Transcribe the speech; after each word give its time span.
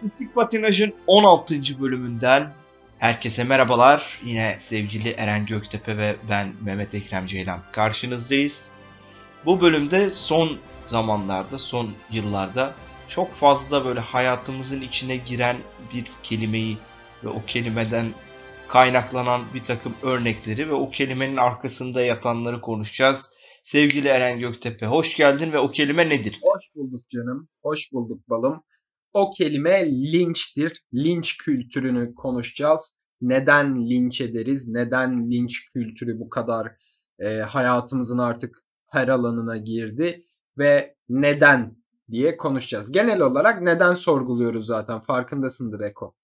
Artistik 0.00 0.34
Patinaj'ın 0.34 0.94
16. 1.06 1.54
bölümünden 1.80 2.52
herkese 2.98 3.44
merhabalar. 3.44 4.20
Yine 4.24 4.56
sevgili 4.58 5.10
Eren 5.10 5.46
Göktepe 5.46 5.96
ve 5.96 6.16
ben 6.30 6.52
Mehmet 6.60 6.94
Ekrem 6.94 7.26
Ceylan 7.26 7.60
karşınızdayız. 7.72 8.70
Bu 9.44 9.60
bölümde 9.60 10.10
son 10.10 10.58
zamanlarda, 10.86 11.58
son 11.58 11.90
yıllarda 12.10 12.74
çok 13.08 13.34
fazla 13.34 13.84
böyle 13.84 14.00
hayatımızın 14.00 14.80
içine 14.80 15.16
giren 15.16 15.56
bir 15.94 16.04
kelimeyi 16.22 16.78
ve 17.24 17.28
o 17.28 17.42
kelimeden 17.46 18.06
kaynaklanan 18.68 19.42
bir 19.54 19.64
takım 19.64 19.94
örnekleri 20.02 20.68
ve 20.68 20.74
o 20.74 20.90
kelimenin 20.90 21.36
arkasında 21.36 22.02
yatanları 22.02 22.60
konuşacağız. 22.60 23.30
Sevgili 23.62 24.08
Eren 24.08 24.38
Göktepe 24.38 24.86
hoş 24.86 25.16
geldin 25.16 25.52
ve 25.52 25.58
o 25.58 25.70
kelime 25.70 26.08
nedir? 26.08 26.40
Hoş 26.42 26.64
bulduk 26.74 27.08
canım. 27.10 27.48
Hoş 27.62 27.92
bulduk 27.92 28.30
balım. 28.30 28.62
O 29.12 29.30
kelime 29.30 29.86
linçtir. 29.90 30.84
Linç 30.94 31.36
kültürünü 31.36 32.14
konuşacağız. 32.14 32.98
Neden 33.20 33.90
linç 33.90 34.20
ederiz? 34.20 34.68
Neden 34.68 35.30
linç 35.30 35.72
kültürü 35.72 36.20
bu 36.20 36.28
kadar 36.28 36.72
e, 37.18 37.38
hayatımızın 37.38 38.18
artık 38.18 38.64
her 38.90 39.08
alanına 39.08 39.56
girdi? 39.56 40.26
Ve 40.58 40.96
neden 41.08 41.76
diye 42.10 42.36
konuşacağız. 42.36 42.92
Genel 42.92 43.20
olarak 43.20 43.62
neden 43.62 43.94
sorguluyoruz 43.94 44.66
zaten 44.66 45.00
farkındasındır 45.00 45.80
Eko. 45.80 46.14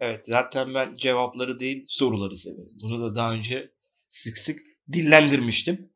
Evet 0.00 0.24
zaten 0.24 0.74
ben 0.74 0.94
cevapları 0.94 1.58
değil 1.58 1.84
soruları 1.88 2.36
severim. 2.36 2.72
Bunu 2.82 3.02
da 3.02 3.14
daha 3.14 3.32
önce 3.32 3.70
sık 4.08 4.38
sık 4.38 4.58
dillendirmiştim. 4.92 5.90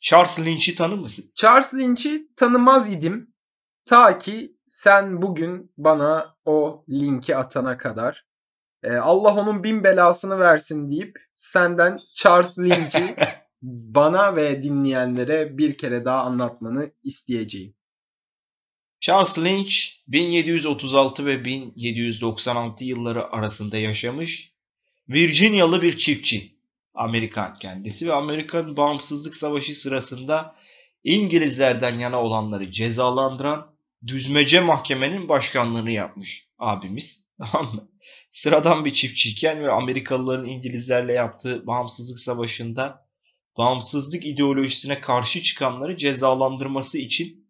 Charles 0.00 0.38
Lynch'i 0.40 0.74
tanır 0.74 0.98
mısın? 0.98 1.24
Charles 1.34 1.74
Lynch'i 1.74 2.28
tanımaz 2.36 2.92
idim. 2.92 3.34
Ta 3.86 4.18
ki 4.18 4.56
sen 4.74 5.22
bugün 5.22 5.72
bana 5.78 6.36
o 6.44 6.84
linki 6.90 7.36
atana 7.36 7.78
kadar 7.78 8.24
e, 8.82 8.92
Allah 8.92 9.34
onun 9.34 9.64
bin 9.64 9.84
belasını 9.84 10.38
versin 10.38 10.90
deyip 10.90 11.16
senden 11.34 11.98
Charles 12.14 12.58
Lynch'i 12.58 13.16
bana 13.62 14.36
ve 14.36 14.62
dinleyenlere 14.62 15.58
bir 15.58 15.78
kere 15.78 16.04
daha 16.04 16.20
anlatmanı 16.20 16.90
isteyeceğim. 17.02 17.74
Charles 19.00 19.38
Lynch 19.38 19.74
1736 20.08 21.26
ve 21.26 21.44
1796 21.44 22.84
yılları 22.84 23.26
arasında 23.32 23.78
yaşamış 23.78 24.52
Virginialı 25.08 25.82
bir 25.82 25.96
çiftçi. 25.96 26.54
Amerikan 26.94 27.54
kendisi 27.54 28.08
ve 28.08 28.12
Amerikan 28.12 28.76
Bağımsızlık 28.76 29.36
Savaşı 29.36 29.74
sırasında 29.74 30.54
İngilizlerden 31.04 31.98
yana 31.98 32.22
olanları 32.22 32.70
cezalandıran 32.70 33.73
düzmece 34.06 34.60
mahkemenin 34.60 35.28
başkanlığını 35.28 35.90
yapmış 35.90 36.44
abimiz. 36.58 37.24
Tamam 37.38 37.74
mı? 37.74 37.88
Sıradan 38.30 38.84
bir 38.84 38.92
çiftçiyken 38.92 39.60
ve 39.64 39.70
Amerikalıların 39.70 40.46
İngilizlerle 40.46 41.12
yaptığı 41.12 41.66
bağımsızlık 41.66 42.18
savaşında 42.18 43.04
bağımsızlık 43.58 44.26
ideolojisine 44.26 45.00
karşı 45.00 45.42
çıkanları 45.42 45.96
cezalandırması 45.96 46.98
için 46.98 47.44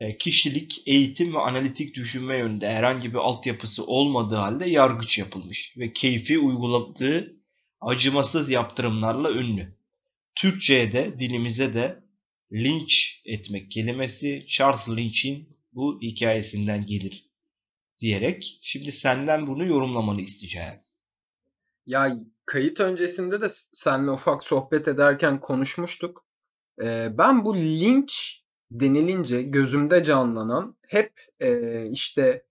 e, 0.00 0.18
kişilik, 0.18 0.82
eğitim 0.86 1.34
ve 1.34 1.38
analitik 1.38 1.94
düşünme 1.94 2.38
yönünde 2.38 2.68
herhangi 2.68 3.12
bir 3.12 3.18
altyapısı 3.18 3.86
olmadığı 3.86 4.36
halde 4.36 4.70
yargıç 4.70 5.18
yapılmış 5.18 5.74
ve 5.78 5.92
keyfi 5.92 6.38
uyguladığı 6.38 7.36
acımasız 7.80 8.50
yaptırımlarla 8.50 9.32
ünlü. 9.32 9.76
Türkçe'ye 10.34 10.92
de 10.92 11.18
dilimize 11.18 11.74
de 11.74 12.05
linç 12.52 13.22
etmek 13.24 13.70
kelimesi 13.70 14.46
Charles 14.46 14.88
Lynch'in 14.88 15.48
bu 15.72 16.00
hikayesinden 16.02 16.86
gelir 16.86 17.30
diyerek 17.98 18.58
şimdi 18.62 18.92
senden 18.92 19.46
bunu 19.46 19.66
yorumlamanı 19.66 20.20
isteyeceğim. 20.20 20.80
Ya 21.86 22.16
kayıt 22.46 22.80
öncesinde 22.80 23.40
de 23.40 23.46
seninle 23.72 24.10
ufak 24.10 24.44
sohbet 24.44 24.88
ederken 24.88 25.40
konuşmuştuk. 25.40 26.26
Ee, 26.82 27.18
ben 27.18 27.44
bu 27.44 27.56
linç 27.56 28.42
denilince 28.70 29.42
gözümde 29.42 30.04
canlanan 30.04 30.76
hep 30.88 31.12
e, 31.40 31.90
işte 31.90 32.46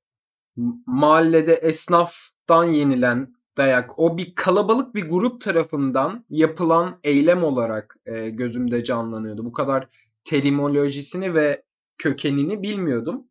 mahallede 0.85 1.53
esnaftan 1.53 2.63
yenilen 2.63 3.35
dayak 3.57 3.99
o 3.99 4.17
bir 4.17 4.35
kalabalık 4.35 4.95
bir 4.95 5.09
grup 5.09 5.41
tarafından 5.41 6.25
yapılan 6.29 6.99
eylem 7.03 7.43
olarak 7.43 7.97
e, 8.05 8.29
gözümde 8.29 8.83
canlanıyordu. 8.83 9.45
Bu 9.45 9.51
kadar 9.51 9.89
terimolojisini 10.23 11.33
ve 11.33 11.63
kökenini 11.97 12.63
bilmiyordum. 12.63 13.27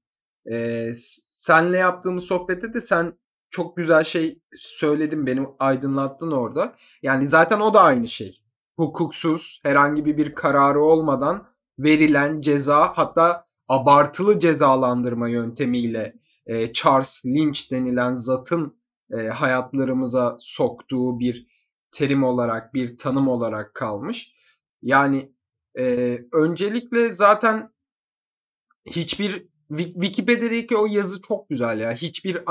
E, 0.50 0.90
senle 0.94 1.76
yaptığımız 1.76 2.24
sohbette 2.24 2.74
de 2.74 2.80
sen 2.80 3.18
çok 3.50 3.76
güzel 3.76 4.04
şey 4.04 4.38
söyledin 4.56 5.26
beni 5.26 5.46
aydınlattın 5.58 6.30
orada. 6.30 6.74
Yani 7.02 7.28
zaten 7.28 7.60
o 7.60 7.74
da 7.74 7.80
aynı 7.80 8.08
şey. 8.08 8.40
Hukuksuz 8.76 9.60
herhangi 9.62 10.04
bir, 10.04 10.16
bir 10.16 10.34
kararı 10.34 10.80
olmadan 10.80 11.46
verilen 11.78 12.40
ceza 12.40 12.92
hatta 12.94 13.46
abartılı 13.68 14.38
cezalandırma 14.38 15.28
yöntemiyle 15.28 16.14
e, 16.46 16.72
Charles 16.72 17.26
Lynch 17.26 17.70
denilen 17.70 18.14
zatın 18.14 18.76
e, 19.14 19.28
hayatlarımıza 19.28 20.36
soktuğu 20.40 21.20
bir 21.20 21.46
terim 21.90 22.24
olarak, 22.24 22.74
bir 22.74 22.96
tanım 22.96 23.28
olarak 23.28 23.74
kalmış. 23.74 24.34
Yani 24.82 25.32
e, 25.78 26.18
öncelikle 26.32 27.12
zaten 27.12 27.70
hiçbir 28.86 29.48
Wikipedia'daki 29.76 30.76
o 30.76 30.86
yazı 30.86 31.22
çok 31.22 31.48
güzel 31.48 31.80
ya. 31.80 31.92
Hiçbir 31.92 32.42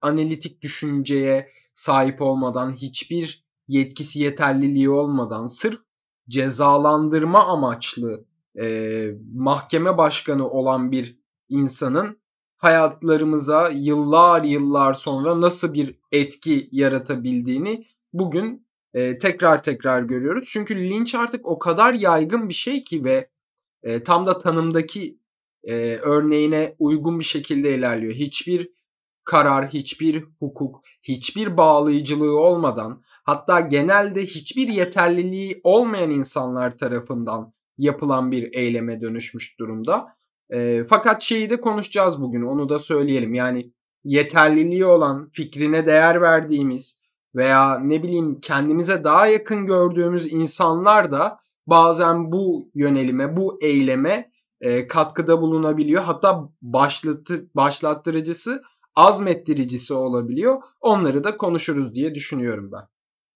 analitik 0.00 0.62
düşünceye 0.62 1.52
sahip 1.74 2.22
olmadan, 2.22 2.72
hiçbir 2.72 3.46
yetkisi 3.68 4.20
yeterliliği 4.20 4.90
olmadan 4.90 5.46
sırf 5.46 5.80
cezalandırma 6.28 7.46
amaçlı 7.46 8.24
e, 8.58 9.06
mahkeme 9.34 9.98
başkanı 9.98 10.50
olan 10.50 10.92
bir 10.92 11.18
insanın 11.48 12.20
hayatlarımıza 12.56 13.70
yıllar 13.74 14.42
yıllar 14.42 14.94
sonra 14.94 15.40
nasıl 15.40 15.74
bir 15.74 15.98
etki 16.12 16.68
yaratabildiğini 16.72 17.86
bugün 18.12 18.66
e, 18.94 19.18
tekrar 19.18 19.62
tekrar 19.62 20.02
görüyoruz. 20.02 20.48
Çünkü 20.52 20.76
linç 20.76 21.14
artık 21.14 21.46
o 21.46 21.58
kadar 21.58 21.94
yaygın 21.94 22.48
bir 22.48 22.54
şey 22.54 22.84
ki 22.84 23.04
ve 23.04 23.30
e, 23.82 24.02
tam 24.02 24.26
da 24.26 24.38
tanımdaki 24.38 25.18
e, 25.64 25.96
örneğine 25.96 26.76
uygun 26.78 27.18
bir 27.18 27.24
şekilde 27.24 27.74
ilerliyor. 27.74 28.14
Hiçbir 28.14 28.70
karar, 29.24 29.68
hiçbir 29.68 30.24
hukuk, 30.38 30.82
hiçbir 31.02 31.56
bağlayıcılığı 31.56 32.40
olmadan 32.40 33.02
hatta 33.24 33.60
genelde 33.60 34.26
hiçbir 34.26 34.68
yeterliliği 34.68 35.60
olmayan 35.64 36.10
insanlar 36.10 36.78
tarafından 36.78 37.52
yapılan 37.78 38.32
bir 38.32 38.52
eyleme 38.52 39.00
dönüşmüş 39.00 39.58
durumda. 39.58 40.15
E, 40.50 40.84
fakat 40.88 41.22
şeyi 41.22 41.50
de 41.50 41.60
konuşacağız 41.60 42.20
bugün 42.20 42.42
onu 42.42 42.68
da 42.68 42.78
söyleyelim. 42.78 43.34
Yani 43.34 43.72
yeterliliği 44.04 44.86
olan, 44.86 45.30
fikrine 45.32 45.86
değer 45.86 46.20
verdiğimiz 46.20 47.00
veya 47.34 47.78
ne 47.78 48.02
bileyim 48.02 48.40
kendimize 48.40 49.04
daha 49.04 49.26
yakın 49.26 49.66
gördüğümüz 49.66 50.32
insanlar 50.32 51.12
da 51.12 51.38
bazen 51.66 52.32
bu 52.32 52.70
yönelime, 52.74 53.36
bu 53.36 53.58
eyleme 53.62 54.30
e, 54.60 54.86
katkıda 54.86 55.40
bulunabiliyor. 55.40 56.02
Hatta 56.04 56.48
başlatı, 56.62 57.50
başlattırıcısı, 57.54 58.62
azmettiricisi 58.94 59.94
olabiliyor. 59.94 60.62
Onları 60.80 61.24
da 61.24 61.36
konuşuruz 61.36 61.94
diye 61.94 62.14
düşünüyorum 62.14 62.72
ben. 62.72 62.82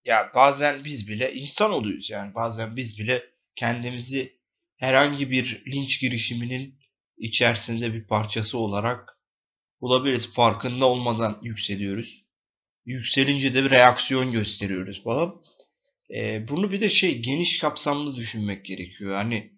Ya 0.05 0.31
bazen 0.35 0.85
biz 0.85 1.09
bile 1.09 1.35
insan 1.35 1.73
oluyoruz 1.73 2.11
yani. 2.11 2.35
Bazen 2.35 2.77
biz 2.77 2.99
bile 2.99 3.23
kendimizi 3.57 4.41
herhangi 4.77 5.31
bir 5.31 5.65
linç 5.73 6.01
girişiminin 6.01 6.80
içerisinde 7.21 7.95
bir 7.95 8.07
parçası 8.07 8.59
olarak 8.59 9.19
bulabiliriz. 9.81 10.33
Farkında 10.35 10.87
olmadan 10.87 11.39
yükseliyoruz. 11.43 12.25
Yükselince 12.87 13.55
de 13.55 13.65
bir 13.65 13.71
reaksiyon 13.71 14.33
gösteriyoruz 14.33 15.03
falan. 15.05 15.43
E, 16.15 16.49
bunu 16.49 16.73
bir 16.73 16.81
de 16.81 16.89
şey 16.89 17.23
geniş 17.23 17.59
kapsamlı 17.59 18.17
düşünmek 18.17 18.65
gerekiyor. 18.65 19.15
Hani 19.15 19.53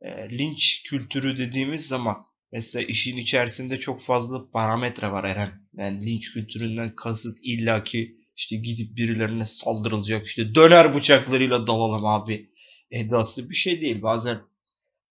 e, 0.00 0.38
linç 0.38 0.82
kültürü 0.86 1.38
dediğimiz 1.38 1.86
zaman 1.86 2.16
mesela 2.52 2.84
işin 2.84 3.16
içerisinde 3.16 3.78
çok 3.78 4.02
fazla 4.02 4.50
parametre 4.50 5.12
var 5.12 5.24
Eren. 5.24 5.52
Yani 5.74 6.06
linç 6.06 6.32
kültüründen 6.32 6.96
kasıt 6.96 7.38
illaki 7.42 8.16
işte 8.36 8.56
gidip 8.56 8.96
birilerine 8.96 9.44
saldırılacak 9.44 10.26
işte 10.26 10.54
döner 10.54 10.94
bıçaklarıyla 10.94 11.66
dalalım 11.66 12.04
abi 12.06 12.50
edası 12.90 13.50
bir 13.50 13.54
şey 13.54 13.80
değil. 13.80 14.02
Bazen 14.02 14.40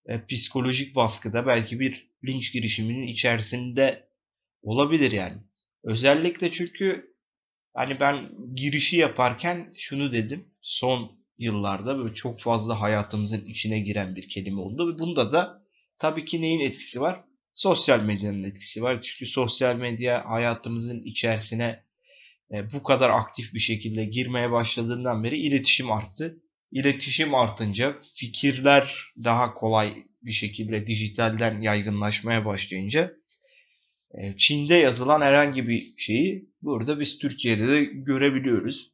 e, 0.05 0.25
psikolojik 0.25 0.95
baskıda 0.95 1.47
belki 1.47 1.79
bir 1.79 2.11
linç 2.27 2.53
girişiminin 2.53 3.07
içerisinde 3.07 4.07
olabilir 4.61 5.11
yani. 5.11 5.37
Özellikle 5.83 6.51
çünkü 6.51 7.15
hani 7.73 7.99
ben 7.99 8.29
girişi 8.55 8.97
yaparken 8.97 9.73
şunu 9.77 10.13
dedim. 10.13 10.45
Son 10.61 11.11
yıllarda 11.37 11.97
böyle 11.97 12.13
çok 12.13 12.41
fazla 12.41 12.81
hayatımızın 12.81 13.45
içine 13.45 13.79
giren 13.79 14.15
bir 14.15 14.29
kelime 14.29 14.61
oldu 14.61 14.93
ve 14.93 14.99
bunda 14.99 15.31
da 15.31 15.63
tabii 15.97 16.25
ki 16.25 16.41
neyin 16.41 16.59
etkisi 16.59 17.01
var? 17.01 17.23
sosyal 17.53 18.03
medyanın 18.03 18.43
etkisi 18.43 18.83
var. 18.83 19.01
Çünkü 19.01 19.31
sosyal 19.31 19.75
medya 19.75 20.29
hayatımızın 20.29 21.03
içerisine 21.03 21.83
e, 22.51 22.73
bu 22.73 22.83
kadar 22.83 23.09
aktif 23.09 23.53
bir 23.53 23.59
şekilde 23.59 24.05
girmeye 24.05 24.51
başladığından 24.51 25.23
beri 25.23 25.37
iletişim 25.37 25.91
arttı. 25.91 26.37
İletişim 26.71 27.35
artınca 27.35 27.95
fikirler 28.15 28.95
daha 29.23 29.53
kolay 29.53 30.03
bir 30.21 30.31
şekilde 30.31 30.87
dijitalden 30.87 31.61
yaygınlaşmaya 31.61 32.45
başlayınca 32.45 33.13
e, 34.13 34.37
Çin'de 34.37 34.75
yazılan 34.75 35.21
herhangi 35.21 35.67
bir 35.67 35.93
şeyi 35.97 36.49
burada 36.61 36.99
biz 36.99 37.17
Türkiye'de 37.17 37.67
de 37.67 37.83
görebiliyoruz. 37.83 38.91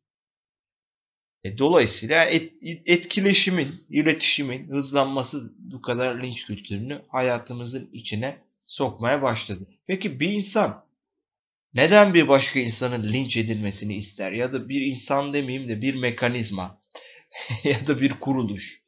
E, 1.44 1.58
dolayısıyla 1.58 2.26
et, 2.26 2.54
etkileşimin, 2.86 3.86
iletişimin 3.90 4.70
hızlanması 4.70 5.54
bu 5.58 5.82
kadar 5.82 6.24
linç 6.24 6.46
kültürünü 6.46 7.02
hayatımızın 7.08 7.90
içine 7.94 8.38
sokmaya 8.66 9.22
başladı. 9.22 9.68
Peki 9.88 10.20
bir 10.20 10.32
insan 10.32 10.86
neden 11.74 12.14
bir 12.14 12.28
başka 12.28 12.60
insanın 12.60 13.14
linç 13.14 13.38
edilmesini 13.38 13.96
ister? 13.96 14.32
Ya 14.32 14.54
da 14.54 14.70
bir 14.70 14.82
insan 14.82 15.34
demeyeyim 15.34 15.70
de 15.70 15.82
bir 15.82 15.96
mekanizma 15.96 16.82
ya 17.64 17.88
da 17.88 18.02
bir 18.02 18.20
kuruluş 18.20 18.84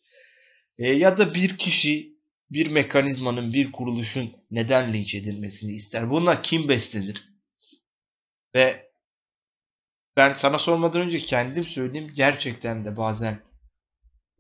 e, 0.78 0.88
ya 0.88 1.18
da 1.18 1.34
bir 1.34 1.58
kişi 1.58 2.20
bir 2.52 2.72
mekanizmanın, 2.72 3.54
bir 3.54 3.72
kuruluşun 3.72 4.32
neden 4.52 4.94
linç 4.94 5.16
edilmesini 5.16 5.72
ister? 5.72 6.10
Buna 6.10 6.42
kim 6.42 6.70
beslenir? 6.70 7.30
Ve 8.56 8.90
ben 10.18 10.34
sana 10.34 10.60
sormadan 10.60 11.02
önce 11.02 11.20
kendim 11.20 11.64
söyleyeyim 11.64 12.12
gerçekten 12.16 12.86
de 12.86 12.98
bazen 12.98 13.42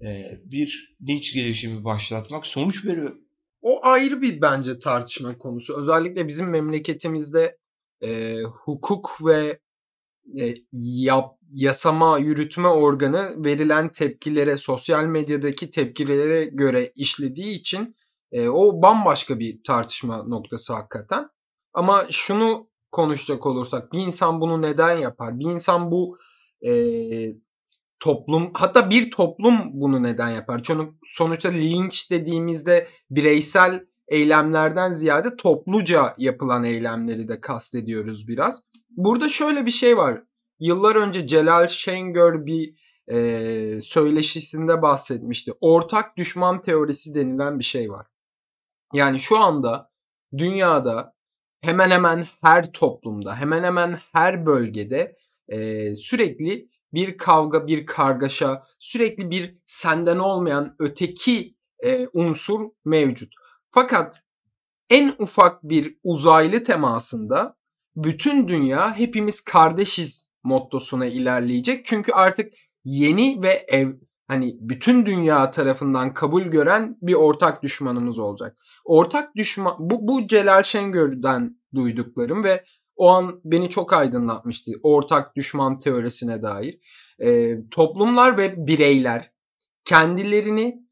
e, 0.01 0.07
bir 0.45 0.97
linç 1.07 1.33
girişimi 1.33 1.83
başlatmak 1.83 2.47
sonuç 2.47 2.85
veriyor. 2.85 3.15
O 3.61 3.85
ayrı 3.85 4.21
bir 4.21 4.41
bence 4.41 4.79
tartışma 4.79 5.37
konusu. 5.37 5.79
Özellikle 5.79 6.27
bizim 6.27 6.49
memleketimizde 6.49 7.57
e, 8.01 8.41
hukuk 8.43 9.17
ve 9.25 9.59
e, 10.39 10.55
yap, 10.71 11.38
yasama 11.53 12.17
yürütme 12.17 12.67
organı 12.67 13.45
verilen 13.45 13.91
tepkilere, 13.91 14.57
sosyal 14.57 15.03
medyadaki 15.03 15.69
tepkilere 15.69 16.45
göre 16.45 16.91
işlediği 16.95 17.59
için 17.59 17.95
e, 18.31 18.49
o 18.49 18.81
bambaşka 18.81 19.39
bir 19.39 19.63
tartışma 19.63 20.23
noktası 20.23 20.73
hakikaten. 20.73 21.29
Ama 21.73 22.05
şunu 22.09 22.69
konuşacak 22.91 23.45
olursak 23.45 23.93
bir 23.93 23.99
insan 23.99 24.41
bunu 24.41 24.61
neden 24.61 24.97
yapar? 24.97 25.39
Bir 25.39 25.45
insan 25.45 25.91
bu 25.91 26.17
e, 26.65 26.71
toplum 27.99 28.51
hatta 28.53 28.89
bir 28.89 29.11
toplum 29.11 29.55
bunu 29.73 30.03
neden 30.03 30.29
yapar? 30.29 30.63
Çünkü 30.63 30.93
sonuçta 31.05 31.49
linç 31.49 32.11
dediğimizde 32.11 32.87
bireysel 33.09 33.85
eylemlerden 34.07 34.91
ziyade 34.91 35.35
topluca 35.35 36.15
yapılan 36.17 36.63
eylemleri 36.63 37.27
de 37.27 37.41
kastediyoruz 37.41 38.27
biraz. 38.27 38.63
Burada 38.89 39.29
şöyle 39.29 39.65
bir 39.65 39.71
şey 39.71 39.97
var. 39.97 40.23
Yıllar 40.59 40.95
önce 40.95 41.27
Celal 41.27 41.67
Şengör 41.67 42.45
bir 42.45 42.75
e, 43.07 43.81
söyleşisinde 43.81 44.81
bahsetmişti. 44.81 45.51
Ortak 45.61 46.17
düşman 46.17 46.61
teorisi 46.61 47.15
denilen 47.15 47.59
bir 47.59 47.63
şey 47.63 47.91
var. 47.91 48.07
Yani 48.93 49.19
şu 49.19 49.37
anda 49.37 49.91
dünyada 50.37 51.13
hemen 51.61 51.89
hemen 51.89 52.27
her 52.41 52.71
toplumda, 52.71 53.35
hemen 53.35 53.63
hemen 53.63 53.99
her 54.11 54.45
bölgede 54.45 55.17
e, 55.47 55.95
sürekli 55.95 56.69
bir 56.93 57.17
kavga, 57.17 57.67
bir 57.67 57.85
kargaşa, 57.85 58.63
sürekli 58.79 59.29
bir 59.29 59.57
senden 59.65 60.17
olmayan 60.17 60.75
öteki 60.79 61.55
e, 61.83 62.07
unsur 62.13 62.69
mevcut. 62.85 63.33
Fakat 63.71 64.23
en 64.89 65.13
ufak 65.19 65.63
bir 65.63 65.97
uzaylı 66.03 66.63
temasında 66.63 67.55
bütün 67.95 68.47
dünya 68.47 68.97
hepimiz 68.97 69.41
kardeşiz 69.41 70.28
mottosuna 70.43 71.05
ilerleyecek. 71.05 71.85
Çünkü 71.85 72.11
artık 72.11 72.53
yeni 72.85 73.41
ve 73.41 73.65
ev 73.67 73.93
hani 74.27 74.57
bütün 74.59 75.05
dünya 75.05 75.51
tarafından 75.51 76.13
kabul 76.13 76.41
gören 76.41 76.97
bir 77.01 77.13
ortak 77.13 77.63
düşmanımız 77.63 78.19
olacak. 78.19 78.57
Ortak 78.85 79.35
düşman 79.35 79.75
bu, 79.79 80.07
bu 80.07 80.27
Celal 80.27 80.63
Şengör'den 80.63 81.57
duyduklarım 81.75 82.43
ve 82.43 82.63
o 82.95 83.09
an 83.09 83.41
beni 83.43 83.69
çok 83.69 83.93
aydınlatmıştı 83.93 84.71
ortak 84.83 85.35
düşman 85.35 85.79
teorisine 85.79 86.41
dair. 86.41 86.79
E, 87.19 87.57
toplumlar 87.71 88.37
ve 88.37 88.67
bireyler 88.67 89.31
kendilerini 89.85 90.83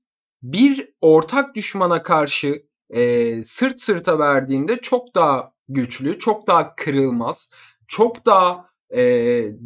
bir 0.42 0.90
ortak 1.02 1.56
düşmana 1.56 2.04
karşı 2.04 2.64
e, 2.90 3.44
sırt 3.44 3.82
sırta 3.82 4.20
verdiğinde 4.20 4.78
çok 4.78 5.16
daha 5.16 5.54
güçlü, 5.70 6.20
çok 6.20 6.48
daha 6.48 6.76
kırılmaz, 6.76 7.50
çok 7.88 8.26
daha 8.26 8.70
e, 8.96 9.02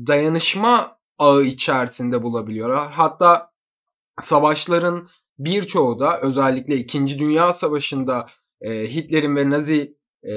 dayanışma 0.08 0.98
ağı 1.18 1.44
içerisinde 1.44 2.24
bulabiliyor. 2.24 2.88
Hatta 2.92 3.52
savaşların 4.22 5.10
birçoğu 5.40 6.00
da 6.00 6.22
özellikle 6.22 6.76
2. 6.76 7.20
Dünya 7.20 7.54
Savaşı'nda 7.54 8.28
e, 8.62 8.94
Hitler'in 8.94 9.36
ve 9.36 9.50
Nazi 9.50 9.98
e, 10.24 10.34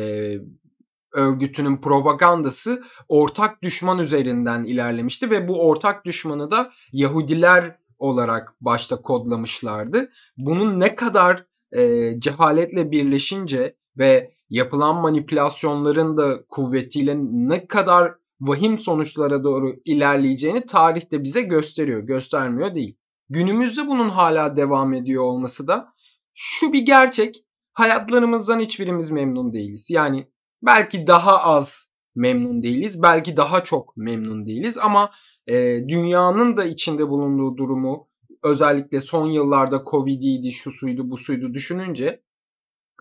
örgütünün 1.12 1.76
propagandası 1.76 2.82
ortak 3.08 3.62
düşman 3.62 3.98
üzerinden 3.98 4.64
ilerlemişti 4.64 5.30
ve 5.30 5.48
bu 5.48 5.68
ortak 5.68 6.04
düşmanı 6.04 6.50
da 6.50 6.72
Yahudiler 6.92 7.78
olarak 7.98 8.54
başta 8.60 9.02
kodlamışlardı. 9.02 10.10
Bunun 10.36 10.80
ne 10.80 10.94
kadar 10.94 11.44
e, 11.72 12.12
cehaletle 12.20 12.90
birleşince 12.90 13.76
ve 13.98 14.34
yapılan 14.50 14.96
manipülasyonların 14.96 16.16
da 16.16 16.44
kuvvetiyle 16.48 17.16
ne 17.18 17.66
kadar 17.66 18.14
vahim 18.48 18.78
sonuçlara 18.78 19.44
doğru 19.44 19.76
ilerleyeceğini 19.84 20.66
tarihte 20.66 21.22
bize 21.22 21.42
gösteriyor, 21.42 22.00
göstermiyor 22.00 22.74
değil. 22.74 22.96
Günümüzde 23.28 23.86
bunun 23.86 24.08
hala 24.08 24.56
devam 24.56 24.94
ediyor 24.94 25.24
olması 25.24 25.68
da 25.68 25.92
şu 26.34 26.72
bir 26.72 26.82
gerçek. 26.86 27.44
Hayatlarımızdan 27.72 28.60
hiçbirimiz 28.60 29.10
memnun 29.10 29.52
değiliz. 29.52 29.90
Yani 29.90 30.28
belki 30.62 31.06
daha 31.06 31.42
az 31.42 31.90
memnun 32.14 32.62
değiliz, 32.62 33.02
belki 33.02 33.36
daha 33.36 33.64
çok 33.64 33.96
memnun 33.96 34.46
değiliz 34.46 34.78
ama 34.78 35.10
e, 35.46 35.54
dünyanın 35.88 36.56
da 36.56 36.64
içinde 36.64 37.08
bulunduğu 37.08 37.56
durumu 37.56 38.08
özellikle 38.42 39.00
son 39.00 39.28
yıllarda 39.28 39.84
Covid'iydi, 39.90 40.52
şu 40.52 40.72
suydu, 40.72 41.10
bu 41.10 41.18
suydu 41.18 41.54
düşününce 41.54 42.22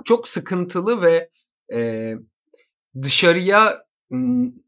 çok 0.06 0.28
sıkıntılı 0.28 1.02
ve 1.02 1.30
e, 1.74 2.12
dışarıya 3.02 3.86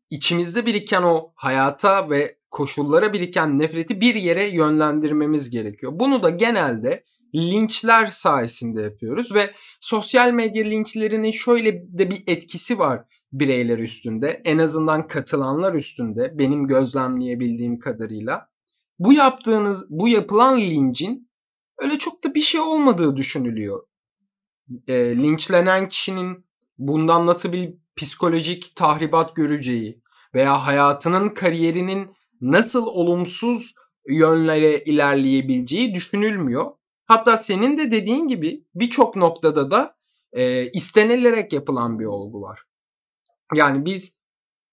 içimizde 0.09 0.65
biriken 0.65 1.03
o 1.03 1.31
hayata 1.35 2.09
ve 2.09 2.37
koşullara 2.51 3.13
biriken 3.13 3.59
nefreti 3.59 4.01
bir 4.01 4.15
yere 4.15 4.43
yönlendirmemiz 4.43 5.49
gerekiyor. 5.49 5.91
Bunu 5.95 6.23
da 6.23 6.29
genelde 6.29 7.03
linçler 7.35 8.05
sayesinde 8.05 8.81
yapıyoruz 8.81 9.35
ve 9.35 9.51
sosyal 9.79 10.31
medya 10.31 10.63
linçlerinin 10.63 11.31
şöyle 11.31 11.97
de 11.97 12.11
bir 12.11 12.23
etkisi 12.27 12.79
var 12.79 13.05
bireyler 13.33 13.77
üstünde. 13.77 14.41
En 14.45 14.57
azından 14.57 15.07
katılanlar 15.07 15.73
üstünde 15.73 16.39
benim 16.39 16.67
gözlemleyebildiğim 16.67 17.79
kadarıyla. 17.79 18.49
Bu 18.99 19.13
yaptığınız, 19.13 19.85
bu 19.89 20.07
yapılan 20.07 20.59
lincin 20.59 21.29
öyle 21.77 21.97
çok 21.97 22.23
da 22.23 22.35
bir 22.35 22.41
şey 22.41 22.61
olmadığı 22.61 23.15
düşünülüyor. 23.15 23.87
E, 24.87 25.15
linçlenen 25.15 25.87
kişinin 25.87 26.45
bundan 26.77 27.25
nasıl 27.25 27.51
bir 27.51 27.73
psikolojik 27.95 28.75
tahribat 28.75 29.35
göreceği 29.35 30.01
veya 30.33 30.65
hayatının 30.65 31.29
kariyerinin 31.29 32.15
nasıl 32.41 32.85
olumsuz 32.85 33.73
yönlere 34.07 34.83
ilerleyebileceği 34.83 35.95
düşünülmüyor. 35.95 36.71
Hatta 37.05 37.37
senin 37.37 37.77
de 37.77 37.91
dediğin 37.91 38.27
gibi 38.27 38.63
birçok 38.75 39.15
noktada 39.15 39.71
da 39.71 39.95
e, 40.33 40.71
istenilerek 40.71 41.53
yapılan 41.53 41.99
bir 41.99 42.05
olgu 42.05 42.41
var. 42.41 42.61
Yani 43.53 43.85
biz 43.85 44.17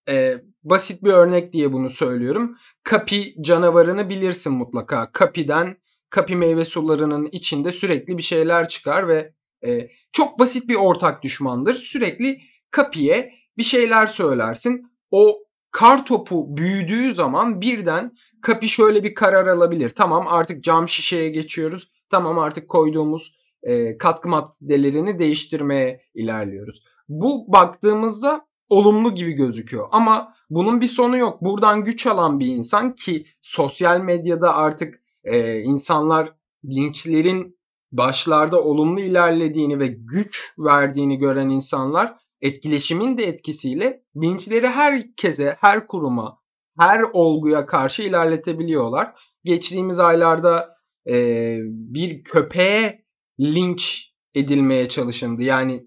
e, 0.09 0.43
basit 0.63 1.05
bir 1.05 1.13
örnek 1.13 1.53
diye 1.53 1.73
bunu 1.73 1.91
söylüyorum. 1.91 2.57
Kapi 2.83 3.35
canavarını 3.41 4.09
bilirsin 4.09 4.53
mutlaka. 4.53 5.13
Kapiden 5.13 5.77
kapi 6.11 6.37
meyve 6.37 6.65
sularının 6.65 7.29
içinde 7.33 7.73
sürekli 7.73 8.19
bir 8.19 8.23
şeyler 8.23 8.69
çıkar 8.69 9.09
ve 9.09 9.33
e, 9.67 9.91
çok 10.13 10.39
basit 10.39 10.69
bir 10.69 10.75
ortak 10.75 11.23
düşmandır. 11.23 11.75
Sürekli 11.75 12.41
kapiye 12.73 13.33
bir 13.59 13.63
şeyler 13.63 14.07
söylersin. 14.07 14.87
O 15.11 15.39
kar 15.71 16.07
topu 16.07 16.57
büyüdüğü 16.57 17.15
zaman 17.15 17.61
birden 17.61 18.13
kapi 18.43 18.69
şöyle 18.69 19.05
bir 19.05 19.15
karar 19.15 19.47
alabilir. 19.47 19.91
Tamam 19.91 20.25
artık 20.29 20.65
cam 20.65 20.89
şişeye 20.89 21.29
geçiyoruz. 21.29 21.89
Tamam 22.11 22.39
artık 22.39 22.69
koyduğumuz 22.69 23.37
e, 23.63 23.99
katkı 23.99 24.29
maddelerini 24.29 25.19
değiştirmeye 25.19 26.01
ilerliyoruz. 26.15 26.85
Bu 27.09 27.45
baktığımızda 27.53 28.47
olumlu 28.69 29.15
gibi 29.15 29.33
gözüküyor 29.33 29.89
ama 29.93 30.35
bunun 30.51 30.81
bir 30.81 30.87
sonu 30.87 31.19
yok. 31.19 31.43
Buradan 31.43 31.85
güç 31.85 32.07
alan 32.07 32.41
bir 32.41 32.47
insan 32.47 32.95
ki 32.95 33.27
sosyal 33.43 34.01
medyada 34.01 34.55
artık 34.55 35.03
e, 35.25 35.61
insanlar 35.61 36.33
linçlerin 36.65 37.59
başlarda 37.93 38.63
olumlu 38.63 39.01
ilerlediğini 39.01 39.79
ve 39.79 39.87
güç 39.87 40.55
verdiğini 40.59 41.19
gören 41.19 41.49
insanlar 41.49 42.22
etkileşimin 42.43 43.19
de 43.19 43.25
etkisiyle 43.25 44.03
linçleri 44.17 44.69
herkese, 44.69 45.57
her 45.61 45.87
kuruma, 45.87 46.39
her 46.79 47.01
olguya 47.13 47.67
karşı 47.67 48.03
ilerletebiliyorlar. 48.03 49.15
Geçtiğimiz 49.45 49.99
aylarda 49.99 50.77
e, 51.09 51.57
bir 51.65 52.25
köpeğe 52.25 53.05
linç 53.41 54.13
edilmeye 54.35 54.89
çalışıldı. 54.89 55.43
Yani 55.43 55.87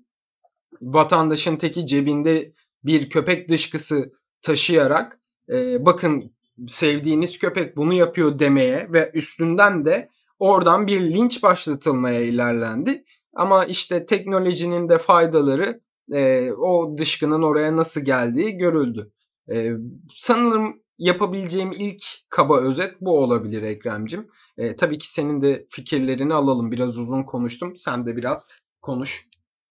vatandaşın 0.81 1.55
teki 1.55 1.87
cebinde 1.87 2.53
bir 2.83 3.09
köpek 3.09 3.49
dışkısı 3.49 4.11
taşıyarak 4.41 5.19
e, 5.49 5.85
bakın 5.85 6.35
sevdiğiniz 6.67 7.39
köpek 7.39 7.77
bunu 7.77 7.93
yapıyor 7.93 8.39
demeye 8.39 8.87
ve 8.93 9.11
üstünden 9.13 9.85
de 9.85 10.09
oradan 10.39 10.87
bir 10.87 11.01
linç 11.01 11.43
başlatılmaya 11.43 12.21
ilerlendi. 12.21 13.03
Ama 13.33 13.65
işte 13.65 14.05
teknolojinin 14.05 14.89
de 14.89 14.97
faydaları 14.97 15.81
e, 16.13 16.51
o 16.51 16.97
dışkının 16.97 17.41
oraya 17.41 17.75
nasıl 17.75 18.01
geldiği 18.01 18.51
görüldü. 18.51 19.11
E, 19.51 19.71
sanırım 20.17 20.81
yapabileceğim 20.97 21.71
ilk 21.71 22.03
kaba 22.29 22.61
özet 22.61 23.01
bu 23.01 23.19
olabilir 23.19 23.63
Ekrem'cim. 23.63 24.27
E, 24.57 24.75
tabii 24.75 24.97
ki 24.97 25.11
senin 25.11 25.41
de 25.41 25.67
fikirlerini 25.69 26.33
alalım. 26.33 26.71
Biraz 26.71 26.97
uzun 26.97 27.23
konuştum. 27.23 27.77
Sen 27.77 28.05
de 28.05 28.17
biraz 28.17 28.47
konuş. 28.81 29.27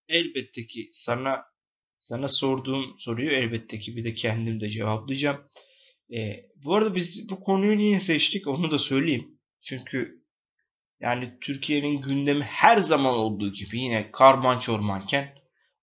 Elbette 0.09 0.67
ki 0.67 0.87
sana 0.91 1.43
sana 1.97 2.27
sorduğum 2.27 2.85
soruyu 2.97 3.31
elbette 3.31 3.79
ki 3.79 3.95
bir 3.95 4.03
de 4.03 4.13
kendim 4.13 4.59
de 4.59 4.69
cevaplayacağım. 4.69 5.37
E, 6.13 6.17
bu 6.65 6.75
arada 6.75 6.95
biz 6.95 7.29
bu 7.29 7.39
konuyu 7.39 7.77
niye 7.77 7.99
seçtik 7.99 8.47
onu 8.47 8.71
da 8.71 8.77
söyleyeyim. 8.77 9.39
Çünkü 9.61 10.25
yani 10.99 11.37
Türkiye'nin 11.41 12.01
gündemi 12.01 12.43
her 12.43 12.77
zaman 12.77 13.13
olduğu 13.13 13.53
gibi 13.53 13.79
yine 13.79 14.11
karman 14.11 14.59
çormanken 14.59 15.35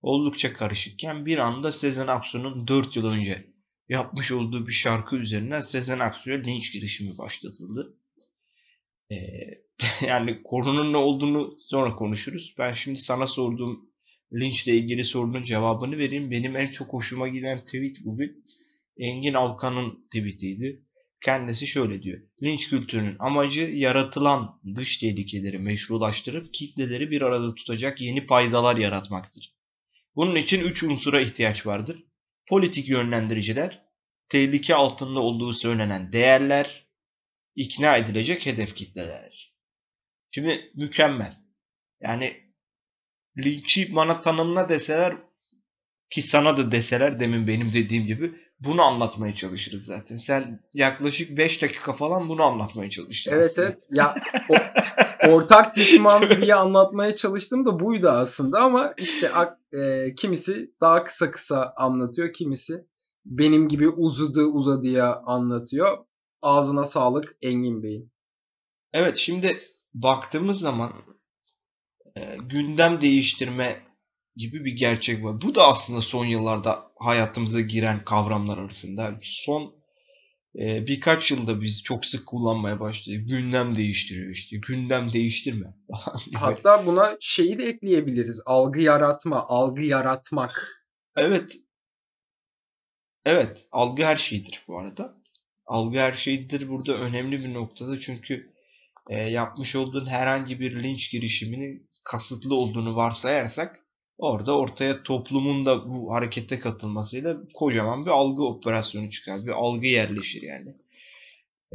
oldukça 0.02 0.52
karışıkken 0.52 1.26
bir 1.26 1.38
anda 1.38 1.72
Sezen 1.72 2.06
Aksu'nun 2.06 2.68
4 2.68 2.96
yıl 2.96 3.06
önce 3.06 3.46
yapmış 3.88 4.32
olduğu 4.32 4.66
bir 4.66 4.72
şarkı 4.72 5.16
üzerinden 5.16 5.60
Sezen 5.60 5.98
Aksu'ya 5.98 6.38
linç 6.38 6.72
girişimi 6.72 7.18
başlatıldı. 7.18 7.96
Ee, 9.10 9.16
yani 10.06 10.42
konunun 10.42 10.92
ne 10.92 10.96
olduğunu 10.96 11.56
sonra 11.60 11.96
konuşuruz. 11.96 12.54
Ben 12.58 12.72
şimdi 12.72 12.98
sana 12.98 13.26
sorduğum 13.26 13.92
linçle 14.34 14.76
ilgili 14.76 15.04
sorunun 15.04 15.42
cevabını 15.42 15.98
vereyim. 15.98 16.30
Benim 16.30 16.56
en 16.56 16.70
çok 16.70 16.92
hoşuma 16.92 17.28
giden 17.28 17.58
tweet 17.58 17.96
bugün 18.04 18.44
Engin 18.96 19.34
Alkan'ın 19.34 20.04
tweetiydi. 20.04 20.82
Kendisi 21.24 21.66
şöyle 21.66 22.02
diyor. 22.02 22.20
Linç 22.42 22.68
kültürünün 22.68 23.16
amacı 23.18 23.60
yaratılan 23.60 24.60
dış 24.76 24.98
tehlikeleri 24.98 25.58
meşrulaştırıp 25.58 26.54
kitleleri 26.54 27.10
bir 27.10 27.22
arada 27.22 27.54
tutacak 27.54 28.00
yeni 28.00 28.26
paydalar 28.26 28.76
yaratmaktır. 28.76 29.61
Bunun 30.16 30.36
için 30.36 30.60
üç 30.60 30.82
unsura 30.82 31.20
ihtiyaç 31.20 31.66
vardır. 31.66 32.04
Politik 32.48 32.88
yönlendiriciler, 32.88 33.82
tehlike 34.28 34.74
altında 34.74 35.20
olduğu 35.20 35.52
söylenen 35.52 36.12
değerler, 36.12 36.86
ikna 37.56 37.96
edilecek 37.96 38.46
hedef 38.46 38.74
kitleler. 38.74 39.54
Şimdi 40.30 40.70
mükemmel. 40.74 41.32
Yani 42.00 42.52
linçi 43.38 43.94
bana 43.94 44.20
tanımla 44.20 44.68
deseler 44.68 45.16
ki 46.10 46.22
sana 46.22 46.56
da 46.56 46.72
deseler 46.72 47.20
demin 47.20 47.46
benim 47.46 47.72
dediğim 47.72 48.06
gibi 48.06 48.34
bunu 48.64 48.82
anlatmaya 48.82 49.34
çalışırız 49.34 49.84
zaten. 49.84 50.16
Sen 50.16 50.60
yaklaşık 50.74 51.38
5 51.38 51.62
dakika 51.62 51.92
falan 51.92 52.28
bunu 52.28 52.42
anlatmaya 52.42 52.90
çalıştın. 52.90 53.32
Evet 53.32 53.44
aslında. 53.44 53.68
evet. 53.68 53.82
Ya 53.90 54.14
o, 54.48 54.54
ortak 55.32 55.76
düşman 55.76 56.30
diye 56.40 56.54
anlatmaya 56.54 57.14
çalıştım 57.14 57.66
da 57.66 57.80
buydu 57.80 58.08
aslında 58.08 58.60
ama 58.60 58.94
işte 58.98 59.30
e, 59.72 60.14
kimisi 60.14 60.70
daha 60.80 61.04
kısa 61.04 61.30
kısa 61.30 61.72
anlatıyor, 61.76 62.32
kimisi 62.32 62.86
benim 63.24 63.68
gibi 63.68 63.88
uzadı 63.88 64.44
uzadıya 64.44 65.22
anlatıyor. 65.26 65.98
Ağzına 66.42 66.84
sağlık 66.84 67.36
Engin 67.42 67.82
Bey'in. 67.82 68.12
Evet 68.92 69.16
şimdi 69.16 69.58
baktığımız 69.94 70.60
zaman 70.60 70.92
e, 72.16 72.36
gündem 72.36 73.00
değiştirme 73.00 73.91
gibi 74.36 74.64
bir 74.64 74.72
gerçek 74.72 75.24
var. 75.24 75.40
Bu 75.42 75.54
da 75.54 75.68
aslında 75.68 76.00
son 76.00 76.24
yıllarda 76.24 76.82
hayatımıza 76.98 77.60
giren 77.60 78.04
kavramlar 78.04 78.58
arasında. 78.58 79.18
Son 79.22 79.74
e, 80.58 80.86
birkaç 80.86 81.30
yılda 81.30 81.60
biz 81.60 81.82
çok 81.82 82.06
sık 82.06 82.26
kullanmaya 82.26 82.80
başladık. 82.80 83.28
Gündem 83.28 83.76
değiştiriyor 83.76 84.30
işte. 84.30 84.56
Gündem 84.68 85.12
değiştirme. 85.12 85.66
Hatta 86.34 86.86
buna 86.86 87.16
şeyi 87.20 87.58
de 87.58 87.64
ekleyebiliriz. 87.64 88.42
Algı 88.46 88.80
yaratma, 88.80 89.46
algı 89.48 89.82
yaratmak. 89.82 90.68
Evet. 91.16 91.52
Evet, 93.24 93.66
algı 93.72 94.04
her 94.04 94.16
şeydir 94.16 94.64
bu 94.68 94.78
arada. 94.78 95.14
Algı 95.66 95.98
her 95.98 96.12
şeydir 96.12 96.68
burada 96.68 96.96
önemli 96.96 97.44
bir 97.44 97.54
noktada 97.54 98.00
çünkü 98.00 98.52
e, 99.10 99.16
yapmış 99.16 99.76
olduğun 99.76 100.06
herhangi 100.06 100.60
bir 100.60 100.82
linç 100.82 101.10
girişiminin 101.10 101.90
kasıtlı 102.04 102.54
olduğunu 102.54 102.96
varsayarsak 102.96 103.81
orada 104.18 104.58
ortaya 104.58 105.02
toplumun 105.02 105.66
da 105.66 105.88
bu 105.88 106.12
harekete 106.12 106.58
katılmasıyla 106.58 107.36
kocaman 107.54 108.06
bir 108.06 108.10
algı 108.10 108.42
operasyonu 108.42 109.10
çıkar. 109.10 109.46
Bir 109.46 109.50
algı 109.50 109.86
yerleşir 109.86 110.42
yani. 110.42 110.76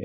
Ee, 0.00 0.04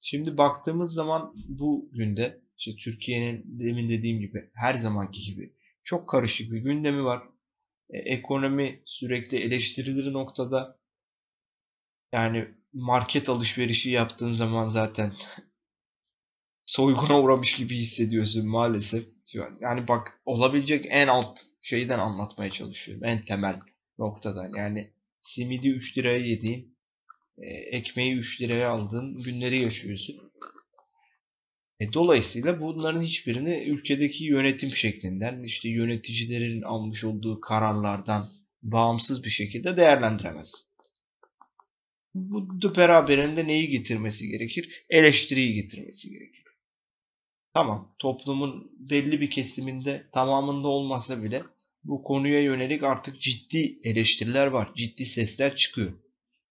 şimdi 0.00 0.38
baktığımız 0.38 0.94
zaman 0.94 1.34
bu 1.48 1.88
günde 1.92 2.40
işte 2.58 2.76
Türkiye'nin 2.76 3.44
demin 3.60 3.88
dediğim 3.88 4.20
gibi 4.20 4.50
her 4.54 4.74
zamanki 4.74 5.20
gibi 5.22 5.52
çok 5.84 6.08
karışık 6.08 6.52
bir 6.52 6.58
gündemi 6.58 7.04
var. 7.04 7.22
Ee, 7.90 7.98
ekonomi 7.98 8.82
sürekli 8.86 9.38
eleştirilir 9.38 10.12
noktada. 10.12 10.78
Yani 12.12 12.48
market 12.72 13.28
alışverişi 13.28 13.90
yaptığın 13.90 14.32
zaman 14.32 14.68
zaten 14.68 15.12
soyguna 16.66 17.20
uğramış 17.20 17.54
gibi 17.54 17.76
hissediyorsun 17.76 18.46
maalesef. 18.46 19.04
Yani 19.60 19.88
bak 19.88 20.20
olabilecek 20.24 20.86
en 20.88 21.08
alt 21.08 21.40
şeyden 21.62 21.98
anlatmaya 21.98 22.50
çalışıyorum. 22.50 23.04
En 23.04 23.24
temel 23.24 23.60
noktadan. 23.98 24.52
Yani 24.56 24.90
simidi 25.20 25.68
3 25.68 25.98
liraya 25.98 26.18
yediğin, 26.18 26.76
e, 27.38 27.46
ekmeği 27.50 28.14
3 28.14 28.40
liraya 28.40 28.70
aldığın 28.70 29.18
günleri 29.18 29.58
yaşıyorsun. 29.62 30.32
E, 31.80 31.92
dolayısıyla 31.92 32.60
bunların 32.60 33.02
hiçbirini 33.02 33.64
ülkedeki 33.64 34.24
yönetim 34.24 34.70
şeklinden, 34.70 35.42
işte 35.42 35.68
yöneticilerin 35.68 36.62
almış 36.62 37.04
olduğu 37.04 37.40
kararlardan 37.40 38.28
bağımsız 38.62 39.24
bir 39.24 39.30
şekilde 39.30 39.76
değerlendiremez. 39.76 40.68
Bu 42.14 42.76
beraberinde 42.76 43.46
neyi 43.46 43.68
getirmesi 43.68 44.28
gerekir? 44.28 44.84
Eleştiriyi 44.90 45.54
getirmesi 45.54 46.10
gerekir. 46.10 46.41
Tamam 47.54 47.94
toplumun 47.98 48.70
belli 48.90 49.20
bir 49.20 49.30
kesiminde 49.30 50.06
tamamında 50.12 50.68
olmasa 50.68 51.22
bile 51.22 51.42
bu 51.84 52.02
konuya 52.02 52.42
yönelik 52.42 52.82
artık 52.82 53.20
ciddi 53.20 53.78
eleştiriler 53.84 54.46
var. 54.46 54.70
Ciddi 54.76 55.04
sesler 55.04 55.56
çıkıyor. 55.56 55.92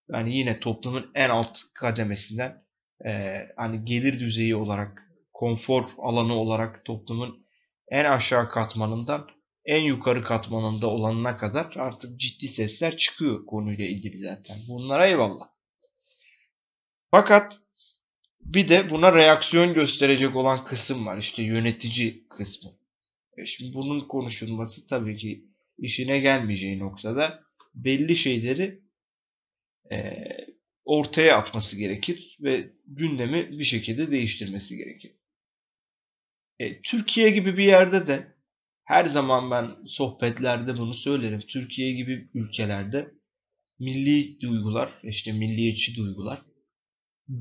Yani 0.10 0.38
yine 0.38 0.60
toplumun 0.60 1.12
en 1.16 1.30
alt 1.30 1.58
kademesinden 1.76 2.64
e, 3.08 3.42
hani 3.58 3.86
gelir 3.86 4.20
düzeyi 4.20 4.56
olarak 4.56 5.02
konfor 5.34 5.86
alanı 5.98 6.34
olarak 6.34 6.86
toplumun 6.86 7.46
en 7.92 8.06
aşağı 8.06 8.50
katmanından 8.50 9.28
en 9.66 9.82
yukarı 9.82 10.24
katmanında 10.24 10.88
olanına 10.88 11.38
kadar 11.38 11.76
artık 11.76 12.20
ciddi 12.20 12.48
sesler 12.48 12.98
çıkıyor 12.98 13.46
konuyla 13.46 13.86
ilgili 13.86 14.18
zaten. 14.18 14.58
Bunlara 14.70 15.08
eyvallah. 15.08 15.48
Fakat 17.12 17.60
bir 18.46 18.70
de 18.70 18.90
buna 18.90 19.16
reaksiyon 19.16 19.74
gösterecek 19.74 20.36
olan 20.36 20.64
kısım 20.64 21.06
var. 21.06 21.18
İşte 21.18 21.44
yönetici 21.44 22.28
kısmı. 22.30 22.72
E 23.38 23.46
şimdi 23.46 23.74
bunun 23.74 24.00
konuşulması 24.00 24.88
tabii 24.88 25.18
ki 25.18 25.46
işine 25.78 26.20
gelmeyeceği 26.20 26.80
noktada 26.80 27.44
belli 27.76 28.16
şeyleri 28.16 28.82
e, 29.92 30.28
ortaya 30.86 31.38
atması 31.38 31.78
gerekir 31.78 32.38
ve 32.42 32.70
gündemi 32.88 33.60
bir 33.60 33.64
şekilde 33.64 34.12
değiştirmesi 34.12 34.78
gerekir. 34.78 35.12
E, 36.60 36.82
Türkiye 36.82 37.30
gibi 37.30 37.58
bir 37.58 37.66
yerde 37.66 38.08
de 38.08 38.36
her 38.84 39.06
zaman 39.06 39.52
ben 39.52 39.88
sohbetlerde 39.88 40.78
bunu 40.78 40.94
söylerim. 40.94 41.40
Türkiye 41.40 41.94
gibi 41.94 42.30
ülkelerde 42.34 43.12
milli 43.80 44.42
duygular, 44.42 45.00
işte 45.04 45.32
milliyetçi 45.32 45.96
duygular 45.96 46.51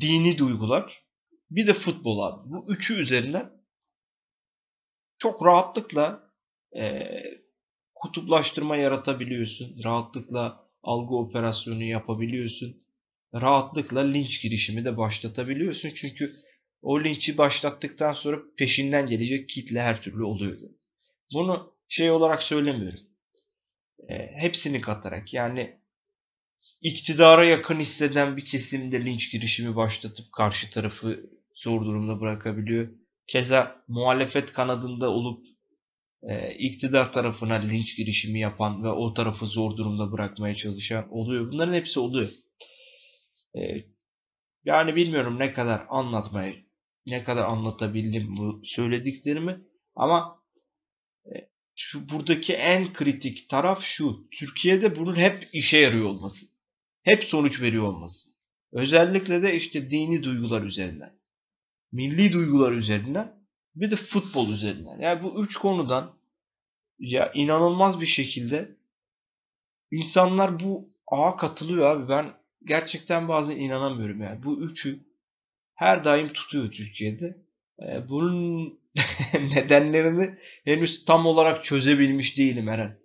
dini 0.01 0.39
duygular, 0.39 1.03
bir 1.51 1.67
de 1.67 1.73
futbol 1.73 2.19
abi. 2.19 2.51
Bu 2.51 2.73
üçü 2.73 2.95
üzerinden 2.95 3.51
çok 5.19 5.47
rahatlıkla 5.47 6.31
e, 6.77 7.09
kutuplaştırma 7.95 8.77
yaratabiliyorsun. 8.77 9.81
Rahatlıkla 9.85 10.67
algı 10.83 11.15
operasyonu 11.15 11.83
yapabiliyorsun. 11.83 12.83
Rahatlıkla 13.35 14.01
linç 14.01 14.43
girişimi 14.43 14.85
de 14.85 14.97
başlatabiliyorsun. 14.97 15.91
Çünkü 15.95 16.33
o 16.83 17.05
linçi 17.05 17.39
başlattıktan 17.39 18.13
sonra 18.13 18.39
peşinden 18.57 19.07
gelecek 19.07 19.49
kitle 19.49 19.81
her 19.81 20.03
türlü 20.03 20.25
oluyordu. 20.25 20.77
Bunu 21.35 21.75
şey 21.89 22.11
olarak 22.11 22.43
söylemiyorum. 22.43 23.01
E, 24.09 24.15
hepsini 24.17 24.81
katarak 24.81 25.35
yani 25.35 25.80
iktidara 26.83 27.45
yakın 27.45 27.81
hisseden 27.81 28.37
bir 28.37 28.45
kesimde 28.45 29.05
linç 29.05 29.33
girişimi 29.33 29.77
başlatıp 29.77 30.33
karşı 30.33 30.71
tarafı 30.71 31.21
zor 31.53 31.85
durumda 31.85 32.21
bırakabiliyor. 32.21 32.89
Keza 33.27 33.85
muhalefet 33.89 34.53
kanadında 34.53 35.11
olup 35.11 35.47
e, 36.23 36.55
iktidar 36.55 37.13
tarafına 37.13 37.55
linç 37.55 37.97
girişimi 37.97 38.41
yapan 38.41 38.85
ve 38.85 38.89
o 38.89 39.15
tarafı 39.15 39.47
zor 39.47 39.77
durumda 39.77 40.13
bırakmaya 40.13 40.55
çalışan 40.55 41.13
oluyor. 41.13 41.53
Bunların 41.53 41.75
hepsi 41.75 42.01
oluyor. 42.01 42.31
E, 43.59 43.61
yani 44.65 44.97
bilmiyorum 44.97 45.39
ne 45.39 45.53
kadar 45.53 45.87
anlatmaya, 45.89 46.53
ne 47.07 47.25
kadar 47.25 47.45
anlatabildim 47.45 48.37
bu 48.37 48.61
söylediklerimi 48.65 49.61
ama 49.95 50.43
e, 51.27 51.33
şu 51.77 52.09
buradaki 52.09 52.55
en 52.55 52.93
kritik 52.93 53.49
taraf 53.49 53.83
şu. 53.83 54.29
Türkiye'de 54.39 54.97
bunun 54.97 55.17
hep 55.17 55.49
işe 55.53 55.79
yarıyor 55.79 56.07
olması. 56.07 56.47
Hep 57.03 57.25
sonuç 57.25 57.61
veriyor 57.61 57.85
olması. 57.85 58.31
Özellikle 58.73 59.43
de 59.43 59.57
işte 59.57 59.91
dini 59.91 60.23
duygular 60.23 60.63
üzerinden. 60.63 61.11
Milli 61.93 62.33
duygular 62.33 62.73
üzerinden 62.73 63.41
bir 63.75 63.91
de 63.91 63.97
futbol 63.97 64.49
üzerinden. 64.49 64.99
Yani 64.99 65.23
bu 65.23 65.45
üç 65.45 65.57
konudan 65.57 66.15
ya 66.99 67.33
inanılmaz 67.35 68.01
bir 68.01 68.07
şekilde 68.07 68.69
insanlar 69.91 70.61
bu 70.61 70.91
ağa 71.07 71.37
katılıyor 71.37 71.91
abi. 71.91 72.09
Ben 72.09 72.33
gerçekten 72.65 73.29
bazen 73.29 73.57
inanamıyorum 73.57 74.23
yani. 74.23 74.43
Bu 74.43 74.61
üçü 74.61 75.01
her 75.75 76.05
daim 76.05 76.29
tutuyor 76.29 76.73
Türkiye'de. 76.73 77.37
Ee, 77.83 78.09
bunun 78.09 78.81
nedenlerini 79.35 80.35
henüz 80.65 81.05
tam 81.05 81.27
olarak 81.27 81.65
çözebilmiş 81.65 82.39
değilim 82.39 82.69
Eren. 82.69 82.99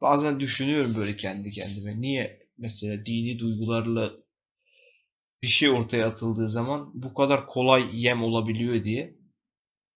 Bazen 0.00 0.40
düşünüyorum 0.40 0.94
böyle 0.96 1.16
kendi 1.16 1.50
kendime. 1.50 2.00
Niye 2.00 2.43
mesela 2.58 3.06
dini 3.06 3.38
duygularla 3.38 4.12
bir 5.42 5.48
şey 5.48 5.70
ortaya 5.70 6.06
atıldığı 6.06 6.48
zaman 6.48 6.90
bu 6.94 7.14
kadar 7.14 7.46
kolay 7.46 7.84
yem 7.92 8.22
olabiliyor 8.22 8.82
diye 8.82 9.14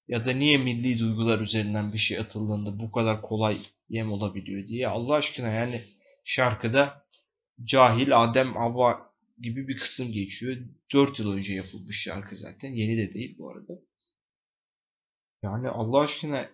ya 0.08 0.24
da 0.24 0.32
niye 0.32 0.58
milli 0.58 0.98
duygular 0.98 1.40
üzerinden 1.40 1.92
bir 1.92 1.98
şey 1.98 2.18
atıldığında 2.18 2.80
bu 2.80 2.92
kadar 2.92 3.22
kolay 3.22 3.58
yem 3.88 4.12
olabiliyor 4.12 4.68
diye 4.68 4.88
Allah 4.88 5.14
aşkına 5.14 5.48
yani 5.48 5.82
şarkıda 6.24 7.06
cahil 7.64 8.24
Adem 8.24 8.52
Havva 8.54 9.08
gibi 9.40 9.68
bir 9.68 9.76
kısım 9.76 10.12
geçiyor. 10.12 10.56
4 10.92 11.18
yıl 11.18 11.32
önce 11.32 11.54
yapılmış 11.54 12.02
şarkı 12.02 12.36
zaten. 12.36 12.72
Yeni 12.72 12.96
de 12.98 13.14
değil 13.14 13.36
bu 13.38 13.50
arada. 13.50 13.72
Yani 15.42 15.68
Allah 15.68 16.00
aşkına 16.00 16.48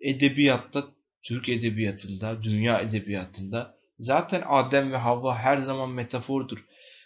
edebiyatta, 0.00 0.88
Türk 1.22 1.48
edebiyatında, 1.48 2.42
dünya 2.42 2.80
edebiyatında 2.80 3.77
zaten 3.98 4.42
Adem 4.46 4.92
ve 4.92 4.96
Havva 4.96 5.38
her 5.38 5.58
zaman 5.58 5.90
metafordur. 5.90 6.64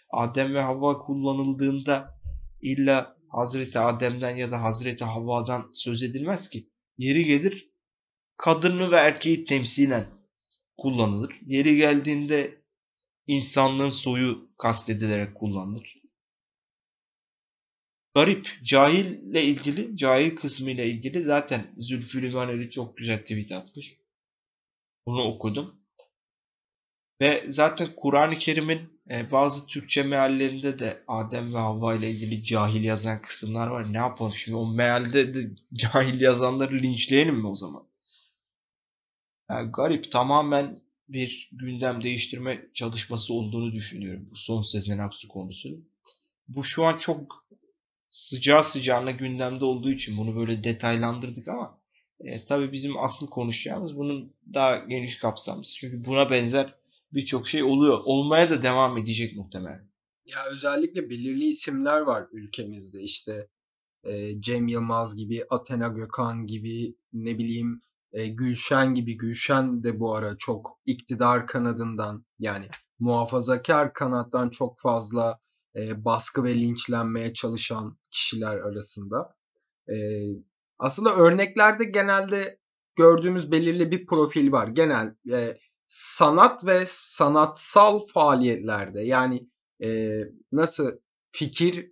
Adem 0.09 0.53
ve 0.53 0.61
Havva 0.61 0.99
kullanıldığında 0.99 2.19
illa 2.61 3.17
Hazreti 3.29 3.79
Adem'den 3.79 4.35
ya 4.35 4.51
da 4.51 4.61
Hazreti 4.61 5.05
Havva'dan 5.05 5.69
söz 5.73 6.03
edilmez 6.03 6.49
ki. 6.49 6.69
Yeri 6.97 7.25
gelir 7.25 7.69
kadını 8.37 8.91
ve 8.91 8.95
erkeği 8.95 9.45
temsilen 9.45 10.05
kullanılır. 10.77 11.39
Yeri 11.45 11.75
geldiğinde 11.75 12.61
insanlığın 13.27 13.89
soyu 13.89 14.49
kastedilerek 14.57 15.35
kullanılır. 15.35 16.03
Garip. 18.15 18.59
Cahille 18.63 19.43
ilgili, 19.43 19.97
cahil 19.97 20.35
kısmı 20.35 20.71
ile 20.71 20.89
ilgili 20.89 21.21
zaten 21.21 21.75
Zülfü 21.77 22.21
Livaneli 22.21 22.69
çok 22.69 22.97
güzel 22.97 23.19
tweet 23.19 23.51
atmış. 23.51 23.97
Bunu 25.05 25.23
okudum. 25.23 25.82
Ve 27.21 27.45
zaten 27.47 27.87
Kur'an-ı 27.95 28.35
Kerim'in 28.39 28.93
e, 29.09 29.31
bazı 29.31 29.67
Türkçe 29.67 30.03
meallerinde 30.03 30.79
de 30.79 31.03
Adem 31.07 31.53
ve 31.53 31.57
Havva 31.57 31.95
ile 31.95 32.11
ilgili 32.11 32.43
cahil 32.43 32.83
yazan 32.83 33.21
kısımlar 33.21 33.67
var. 33.67 33.93
Ne 33.93 33.97
yapalım 33.97 34.33
şimdi 34.35 34.57
o 34.57 34.67
mealde 34.67 35.33
de 35.33 35.39
cahil 35.73 36.21
yazanları 36.21 36.73
linçleyelim 36.73 37.35
mi 37.35 37.47
o 37.47 37.55
zaman? 37.55 37.83
Yani 39.49 39.71
garip 39.71 40.11
tamamen 40.11 40.79
bir 41.09 41.49
gündem 41.51 42.03
değiştirme 42.03 42.65
çalışması 42.73 43.33
olduğunu 43.33 43.73
düşünüyorum 43.73 44.27
bu 44.31 44.35
son 44.35 44.61
Sezen 44.61 44.97
Aksu 44.97 45.27
konusu. 45.27 45.69
Bu 46.47 46.63
şu 46.63 46.83
an 46.83 46.97
çok 46.97 47.45
sıcağı 48.09 48.63
sıcağına 48.63 49.11
gündemde 49.11 49.65
olduğu 49.65 49.91
için 49.91 50.17
bunu 50.17 50.35
böyle 50.35 50.63
detaylandırdık 50.63 51.47
ama 51.47 51.79
e, 52.19 52.45
tabii 52.45 52.71
bizim 52.71 52.97
asıl 52.97 53.27
konuşacağımız 53.29 53.97
bunun 53.97 54.33
daha 54.53 54.77
geniş 54.77 55.17
kapsamlısı. 55.17 55.75
Çünkü 55.75 56.05
buna 56.05 56.29
benzer 56.29 56.73
birçok 57.13 57.47
şey 57.47 57.63
oluyor. 57.63 57.99
Olmaya 58.05 58.49
da 58.49 58.63
devam 58.63 58.97
edecek 58.97 59.35
muhtemelen. 59.35 59.89
Ya 60.25 60.45
özellikle 60.51 61.09
belirli 61.09 61.45
isimler 61.45 62.01
var 62.01 62.27
ülkemizde. 62.31 63.01
İşte 63.01 63.47
e, 64.03 64.41
Cem 64.41 64.67
Yılmaz 64.67 65.15
gibi, 65.15 65.45
Athena 65.49 65.87
Gökhan 65.87 66.45
gibi, 66.45 66.95
ne 67.13 67.37
bileyim 67.37 67.81
e, 68.11 68.27
Gülşen 68.27 68.95
gibi. 68.95 69.17
Gülşen 69.17 69.83
de 69.83 69.99
bu 69.99 70.15
ara 70.15 70.37
çok 70.37 70.79
iktidar 70.85 71.47
kanadından 71.47 72.25
yani 72.39 72.69
muhafazakar 72.99 73.93
kanattan 73.93 74.49
çok 74.49 74.79
fazla 74.79 75.39
e, 75.75 76.05
baskı 76.05 76.43
ve 76.43 76.55
linçlenmeye 76.55 77.33
çalışan 77.33 77.97
kişiler 78.11 78.57
arasında. 78.57 79.35
E, 79.89 79.95
aslında 80.79 81.15
örneklerde 81.15 81.83
genelde 81.83 82.59
gördüğümüz 82.95 83.51
belirli 83.51 83.91
bir 83.91 84.05
profil 84.05 84.51
var. 84.51 84.67
Genel 84.67 85.15
e, 85.31 85.57
sanat 85.93 86.65
ve 86.65 86.83
sanatsal 86.87 87.99
faaliyetlerde 88.07 89.01
yani 89.01 89.47
e, 89.83 90.19
nasıl 90.51 90.91
fikir 91.31 91.91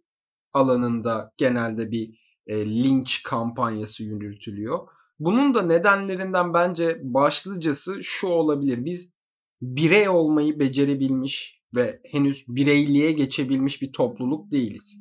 alanında 0.54 1.34
genelde 1.38 1.92
bir 1.92 2.20
e, 2.48 2.66
linç 2.66 3.24
kampanyası 3.24 4.04
yürütülüyor. 4.04 4.88
Bunun 5.20 5.54
da 5.54 5.62
nedenlerinden 5.62 6.54
bence 6.54 7.00
başlıcası 7.04 8.04
şu 8.04 8.28
olabilir. 8.28 8.86
Biz 8.86 9.14
birey 9.62 10.10
olmayı 10.10 10.60
becerebilmiş 10.60 11.62
ve 11.76 12.02
henüz 12.12 12.46
bireyliğe 12.48 13.12
geçebilmiş 13.12 13.82
bir 13.82 13.94
topluluk 13.94 14.52
değiliz 14.52 15.00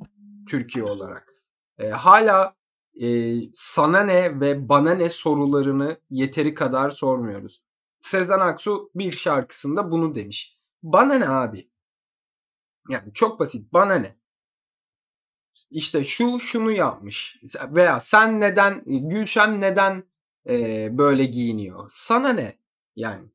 Türkiye 0.48 0.84
olarak. 0.84 1.34
E, 1.78 1.88
hala 1.88 2.54
e, 3.00 3.34
sana 3.52 4.00
ne 4.04 4.40
ve 4.40 4.68
bana 4.68 4.94
ne 4.94 5.08
sorularını 5.08 6.00
yeteri 6.10 6.54
kadar 6.54 6.90
sormuyoruz. 6.90 7.62
Sezen 8.00 8.40
Aksu 8.40 8.90
bir 8.94 9.12
şarkısında 9.12 9.90
bunu 9.90 10.14
demiş. 10.14 10.58
Bana 10.82 11.14
ne 11.14 11.28
abi? 11.28 11.70
Yani 12.88 13.12
çok 13.14 13.40
basit. 13.40 13.72
Bana 13.72 13.94
ne? 13.94 14.16
İşte 15.70 16.04
şu 16.04 16.40
şunu 16.40 16.72
yapmış 16.72 17.40
veya 17.68 18.00
sen 18.00 18.40
neden 18.40 18.82
Gülşen 18.86 19.60
neden 19.60 20.04
e, 20.48 20.88
böyle 20.98 21.24
giyiniyor? 21.24 21.84
Sana 21.88 22.28
ne? 22.28 22.58
Yani 22.96 23.28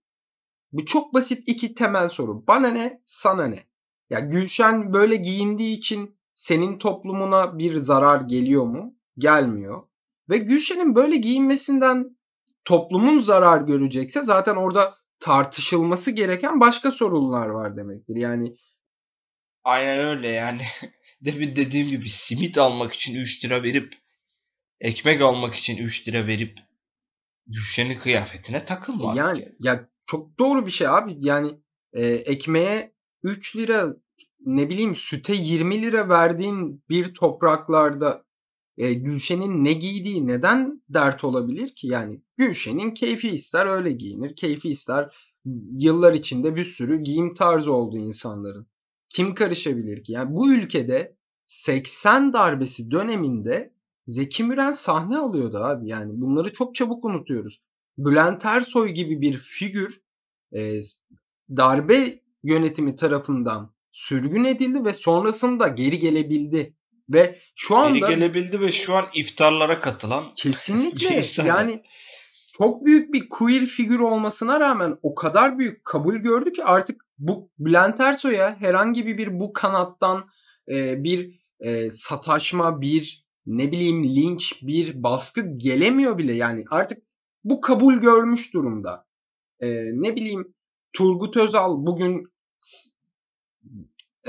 bu 0.72 0.86
çok 0.86 1.14
basit 1.14 1.48
iki 1.48 1.74
temel 1.74 2.10
soru. 2.10 2.48
Bana 2.48 2.68
ne? 2.68 3.02
Sana 3.06 3.46
ne? 3.48 3.68
Ya 4.10 4.20
Gülşen 4.20 4.94
böyle 4.94 5.16
giyindiği 5.16 5.78
için 5.78 6.18
senin 6.34 6.78
toplumuna 6.78 7.58
bir 7.58 7.76
zarar 7.76 8.22
geliyor 8.22 8.66
mu? 8.66 8.96
Gelmiyor. 9.18 9.84
Ve 10.30 10.38
Gülşen'in 10.38 10.96
böyle 10.96 11.18
giyinmesinden 11.18 12.15
toplumun 12.66 13.20
zarar 13.20 13.62
görecekse 13.62 14.22
zaten 14.22 14.56
orada 14.56 14.96
tartışılması 15.20 16.12
gereken 16.12 16.60
başka 16.60 16.92
sorunlar 16.92 17.48
var 17.48 17.78
demektir. 17.78 18.16
Yani 18.16 18.56
Aynen 19.64 20.00
öyle 20.00 20.28
yani. 20.28 20.62
Demin 21.22 21.56
dediğim 21.56 21.88
gibi 21.88 22.10
simit 22.10 22.58
almak 22.58 22.94
için 22.94 23.16
3 23.16 23.46
lira 23.46 23.64
verip 23.64 23.94
ekmek 24.80 25.22
almak 25.22 25.56
için 25.56 25.78
3 25.78 26.08
lira 26.08 26.28
verip 26.28 26.60
Gülşen'in 27.48 28.00
kıyafetine 28.00 28.66
takılma 28.66 29.14
yani, 29.18 29.20
yani. 29.40 29.56
Ya 29.60 29.90
çok 30.06 30.40
doğru 30.40 30.66
bir 30.66 30.72
şey 30.72 30.88
abi. 30.88 31.16
Yani 31.20 31.52
e, 31.94 32.06
ekmeğe 32.06 32.94
3 33.24 33.56
lira 33.56 33.96
ne 34.46 34.70
bileyim 34.70 34.96
süte 34.96 35.34
20 35.34 35.82
lira 35.82 36.10
verdiğin 36.10 36.84
bir 36.90 37.14
topraklarda 37.14 38.26
e, 38.78 38.94
Gülşen'in 38.94 39.64
ne 39.64 39.74
giydiği 39.74 40.28
neden 40.28 40.82
dert 40.90 41.24
olabilir 41.24 41.76
ki? 41.76 41.88
Yani 41.88 42.22
Gülşen'in 42.38 42.92
keyfi 42.92 43.30
ister 43.30 43.66
öyle 43.66 43.92
giyinir. 43.92 44.36
Keyfi 44.36 44.70
ister 44.70 45.16
yıllar 45.72 46.14
içinde 46.14 46.56
bir 46.56 46.64
sürü 46.64 46.98
giyim 46.98 47.34
tarzı 47.34 47.74
oldu 47.74 47.98
insanların. 47.98 48.68
Kim 49.10 49.36
karışabilir 49.36 50.04
ki? 50.04 50.12
Yani 50.12 50.36
bu 50.36 50.54
ülkede 50.54 51.16
80 51.48 52.34
darbesi 52.34 52.92
döneminde 52.92 53.76
Zeki 54.08 54.44
Müren 54.44 54.72
sahne 54.72 55.18
alıyordu 55.18 55.58
abi. 55.58 55.90
Yani 55.90 56.22
bunları 56.22 56.54
çok 56.54 56.76
çabuk 56.76 57.06
unutuyoruz. 57.06 57.62
Bülent 57.98 58.46
Ersoy 58.46 58.90
gibi 58.90 59.22
bir 59.22 59.38
figür 59.38 60.02
e, 60.54 60.82
darbe 61.50 62.22
yönetimi 62.44 62.96
tarafından 62.96 63.74
sürgün 63.92 64.44
edildi 64.44 64.86
ve 64.86 64.94
sonrasında 64.94 65.68
geri 65.68 66.00
gelebildi. 66.00 66.76
Ve 67.10 67.40
şu 67.56 67.76
anda 67.76 67.98
Geri 67.98 68.10
gelebildi 68.10 68.62
ve 68.62 68.72
şu 68.72 68.94
an 68.94 69.06
iftarlara 69.14 69.80
katılan 69.80 70.34
kesinlikle 70.36 71.24
yani 71.46 71.84
çok 72.58 72.86
büyük 72.86 73.14
bir 73.14 73.30
queer 73.30 73.66
figür 73.66 74.00
olmasına 74.00 74.60
rağmen 74.60 74.98
o 75.02 75.16
kadar 75.16 75.60
büyük 75.60 75.86
kabul 75.86 76.16
gördü 76.16 76.54
ki 76.54 76.64
artık 76.64 77.06
bu 77.18 77.50
Bülent 77.60 78.00
Ersoy'a 78.00 78.56
herhangi 78.60 79.06
bir 79.06 79.40
bu 79.40 79.54
kanattan 79.54 80.30
e, 80.72 81.04
bir 81.04 81.40
e, 81.60 81.90
sataşma, 81.90 82.82
bir 82.82 83.26
ne 83.46 83.72
bileyim 83.72 84.04
linç, 84.04 84.60
bir 84.62 85.04
baskı 85.04 85.58
gelemiyor 85.58 86.18
bile. 86.18 86.34
Yani 86.34 86.66
artık 86.70 87.04
bu 87.44 87.62
kabul 87.62 87.94
görmüş 87.94 88.54
durumda. 88.54 89.06
E, 89.60 89.68
ne 89.76 90.16
bileyim 90.16 90.54
Turgut 90.94 91.38
Özal 91.38 91.86
bugün 91.86 92.28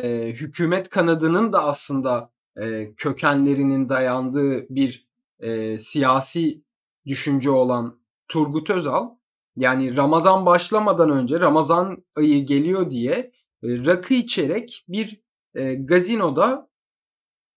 e, 0.03 0.33
hükümet 0.33 0.89
kanadının 0.89 1.53
da 1.53 1.65
aslında 1.65 2.31
e, 2.61 2.95
kökenlerinin 2.95 3.89
dayandığı 3.89 4.69
bir 4.69 5.07
e, 5.41 5.79
siyasi 5.79 6.63
düşünce 7.07 7.51
olan 7.51 8.01
Turgut 8.29 8.71
Özal 8.71 9.11
yani 9.57 9.97
Ramazan 9.97 10.47
başlamadan 10.47 11.11
önce 11.11 11.41
Ramazan 11.41 12.05
ayı 12.17 12.47
geliyor 12.47 12.91
diye 12.91 13.13
e, 13.13 13.33
rakı 13.63 14.15
içerek 14.15 14.85
bir 14.89 15.21
e, 15.55 15.75
gazinoda 15.75 16.69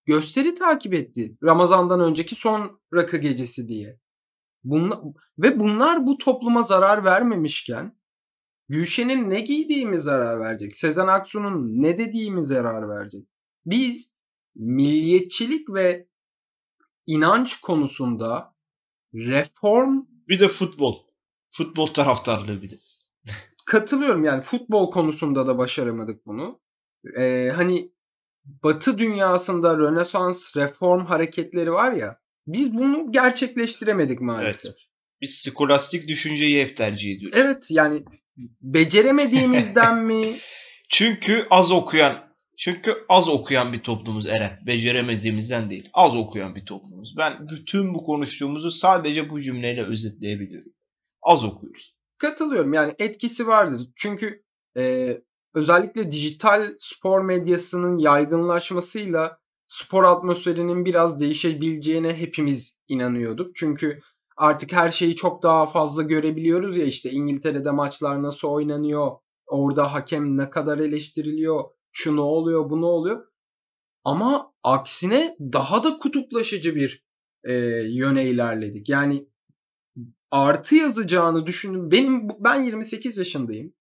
gösteri 0.05 0.55
takip 0.55 0.93
etti. 0.93 1.37
Ramazandan 1.43 1.99
önceki 1.99 2.35
son 2.35 2.81
rakı 2.93 3.17
gecesi 3.17 3.67
diye. 3.67 3.99
Bunlar, 4.63 4.99
ve 5.37 5.59
bunlar 5.59 6.07
bu 6.07 6.17
topluma 6.17 6.63
zarar 6.63 7.03
vermemişken 7.03 7.99
Gülşen'in 8.69 9.29
ne 9.29 9.39
giydiğimi 9.39 9.99
zarar 9.99 10.39
verecek. 10.39 10.75
Sezen 10.75 11.07
Aksu'nun 11.07 11.81
ne 11.81 11.97
dediğimi 11.97 12.45
zarar 12.45 12.89
verecek. 12.89 13.27
Biz 13.65 14.13
milliyetçilik 14.55 15.69
ve 15.69 16.07
inanç 17.07 17.61
konusunda 17.61 18.55
reform 19.13 20.05
bir 20.27 20.39
de 20.39 20.47
futbol. 20.47 20.95
Futbol 21.51 21.87
taraftarlığı 21.87 22.61
bir 22.61 22.69
de. 22.69 22.75
katılıyorum 23.65 24.23
yani 24.23 24.41
futbol 24.41 24.91
konusunda 24.91 25.47
da 25.47 25.57
başaramadık 25.57 26.25
bunu. 26.25 26.61
Ee, 27.17 27.51
hani 27.55 27.91
Batı 28.45 28.97
dünyasında 28.97 29.77
Rönesans 29.77 30.57
reform 30.57 31.05
hareketleri 31.05 31.71
var 31.71 31.91
ya 31.91 32.19
biz 32.47 32.73
bunu 32.73 33.11
gerçekleştiremedik 33.11 34.21
maalesef. 34.21 34.71
Evet. 34.71 34.81
Biz 35.21 35.35
skolastik 35.35 36.07
düşünceyi 36.07 36.65
hep 36.65 36.75
tercih 36.75 37.15
ediyoruz. 37.15 37.39
Evet 37.41 37.67
yani 37.69 38.03
beceremediğimizden 38.61 39.97
mi? 40.05 40.37
Çünkü 40.89 41.47
az 41.49 41.71
okuyan 41.71 42.28
çünkü 42.59 43.05
az 43.09 43.29
okuyan 43.29 43.73
bir 43.73 43.79
toplumuz 43.79 44.25
Eren. 44.25 44.59
Beceremediğimizden 44.67 45.69
değil. 45.69 45.89
Az 45.93 46.15
okuyan 46.15 46.55
bir 46.55 46.65
toplumuz. 46.65 47.15
Ben 47.17 47.47
bütün 47.49 47.93
bu 47.93 48.03
konuştuğumuzu 48.03 48.71
sadece 48.71 49.29
bu 49.29 49.41
cümleyle 49.41 49.83
özetleyebilirim. 49.83 50.73
Az 51.21 51.43
okuyoruz. 51.43 51.95
Katılıyorum. 52.17 52.73
Yani 52.73 52.95
etkisi 52.99 53.47
vardır. 53.47 53.87
Çünkü 53.95 54.43
e, 54.77 55.17
özellikle 55.53 56.11
dijital 56.11 56.75
spor 56.77 57.21
medyasının 57.21 57.97
yaygınlaşmasıyla 57.97 59.39
spor 59.67 60.03
atmosferinin 60.03 60.85
biraz 60.85 61.19
değişebileceğine 61.19 62.13
hepimiz 62.13 62.79
inanıyorduk. 62.87 63.55
Çünkü 63.55 63.99
artık 64.37 64.71
her 64.71 64.89
şeyi 64.89 65.15
çok 65.15 65.43
daha 65.43 65.65
fazla 65.65 66.03
görebiliyoruz 66.03 66.77
ya 66.77 66.85
işte 66.85 67.11
İngiltere'de 67.11 67.71
maçlar 67.71 68.23
nasıl 68.23 68.47
oynanıyor, 68.47 69.11
orada 69.47 69.93
hakem 69.93 70.37
ne 70.37 70.49
kadar 70.49 70.77
eleştiriliyor, 70.77 71.63
şu 71.91 72.15
ne 72.15 72.21
oluyor, 72.21 72.69
bu 72.69 72.81
ne 72.81 72.85
oluyor. 72.85 73.27
Ama 74.03 74.53
aksine 74.63 75.35
daha 75.39 75.83
da 75.83 75.97
kutuplaşıcı 75.97 76.75
bir 76.75 77.05
e, 77.43 77.53
yöne 77.87 78.25
ilerledik. 78.25 78.89
Yani 78.89 79.27
artı 80.31 80.75
yazacağını 80.75 81.45
düşündüm. 81.45 81.91
Benim 81.91 82.27
ben 82.39 82.63
28 82.63 83.17
yaşındayım. 83.17 83.73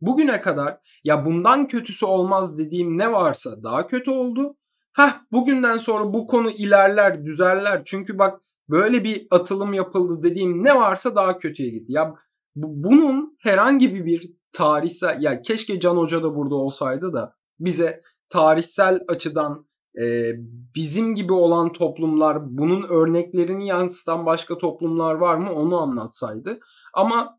Bugüne 0.00 0.40
kadar 0.40 0.78
ya 1.04 1.26
bundan 1.26 1.66
kötüsü 1.66 2.06
olmaz 2.06 2.58
dediğim 2.58 2.98
ne 2.98 3.12
varsa 3.12 3.62
daha 3.62 3.86
kötü 3.86 4.10
oldu. 4.10 4.56
Heh 4.92 5.20
bugünden 5.32 5.76
sonra 5.76 6.12
bu 6.12 6.26
konu 6.26 6.50
ilerler, 6.50 7.26
düzeller. 7.26 7.82
Çünkü 7.84 8.18
bak 8.18 8.40
böyle 8.68 9.04
bir 9.04 9.26
atılım 9.30 9.74
yapıldı 9.74 10.22
dediğim 10.22 10.64
ne 10.64 10.76
varsa 10.76 11.16
daha 11.16 11.38
kötüye 11.38 11.70
gitti. 11.70 11.92
Ya 11.92 12.14
bunun 12.56 13.36
herhangi 13.38 13.94
bir 13.94 14.32
tarihsel 14.52 15.22
ya 15.22 15.42
keşke 15.42 15.80
Can 15.80 15.96
Hoca 15.96 16.22
da 16.22 16.36
burada 16.36 16.54
olsaydı 16.54 17.12
da 17.12 17.37
bize 17.60 18.02
tarihsel 18.30 19.00
açıdan 19.08 19.68
e, 20.00 20.32
bizim 20.74 21.14
gibi 21.14 21.32
olan 21.32 21.72
toplumlar 21.72 22.38
bunun 22.58 22.82
örneklerini 22.82 23.68
yansıtan 23.68 24.26
başka 24.26 24.58
toplumlar 24.58 25.14
var 25.14 25.36
mı 25.36 25.52
onu 25.52 25.80
anlatsaydı. 25.80 26.60
Ama 26.94 27.38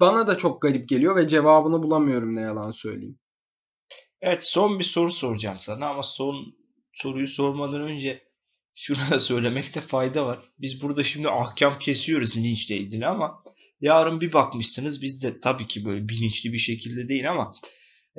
bana 0.00 0.26
da 0.26 0.36
çok 0.36 0.62
garip 0.62 0.88
geliyor 0.88 1.16
ve 1.16 1.28
cevabını 1.28 1.82
bulamıyorum 1.82 2.36
ne 2.36 2.40
yalan 2.40 2.70
söyleyeyim. 2.70 3.18
Evet 4.20 4.44
son 4.44 4.78
bir 4.78 4.84
soru 4.84 5.12
soracağım 5.12 5.58
sana 5.58 5.88
ama 5.88 6.02
son 6.02 6.36
soruyu 6.92 7.28
sormadan 7.28 7.80
önce 7.80 8.22
şunu 8.74 8.98
da 9.10 9.18
söylemekte 9.18 9.80
fayda 9.80 10.26
var. 10.26 10.38
Biz 10.58 10.82
burada 10.82 11.02
şimdi 11.02 11.28
ahkam 11.28 11.78
kesiyoruz 11.78 12.36
linçle 12.36 12.76
ilgili 12.76 13.06
ama 13.06 13.42
yarın 13.80 14.20
bir 14.20 14.32
bakmışsınız 14.32 15.02
biz 15.02 15.22
de 15.22 15.40
tabii 15.40 15.66
ki 15.66 15.84
böyle 15.84 16.08
bilinçli 16.08 16.52
bir 16.52 16.58
şekilde 16.58 17.08
değil 17.08 17.30
ama 17.30 17.52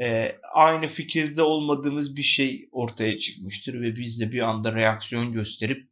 e, 0.02 0.36
aynı 0.54 0.88
fikirde 0.88 1.42
olmadığımız 1.42 2.16
bir 2.16 2.24
şey 2.24 2.70
ortaya 2.72 3.18
çıkmıştır 3.18 3.82
ve 3.82 3.96
biz 3.96 4.22
de 4.22 4.32
bir 4.32 4.40
anda 4.40 4.76
reaksiyon 4.76 5.34
gösterip 5.34 5.88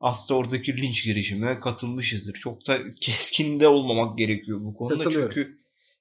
aslında 0.00 0.40
oradaki 0.40 0.76
linç 0.76 1.04
girişimine 1.04 1.60
katılmışızdır. 1.60 2.34
Çok 2.34 2.66
da 2.66 2.78
keskin 3.00 3.60
de 3.60 3.68
olmamak 3.68 4.18
gerekiyor 4.18 4.60
bu 4.60 4.74
konuda 4.74 5.10
çünkü 5.10 5.54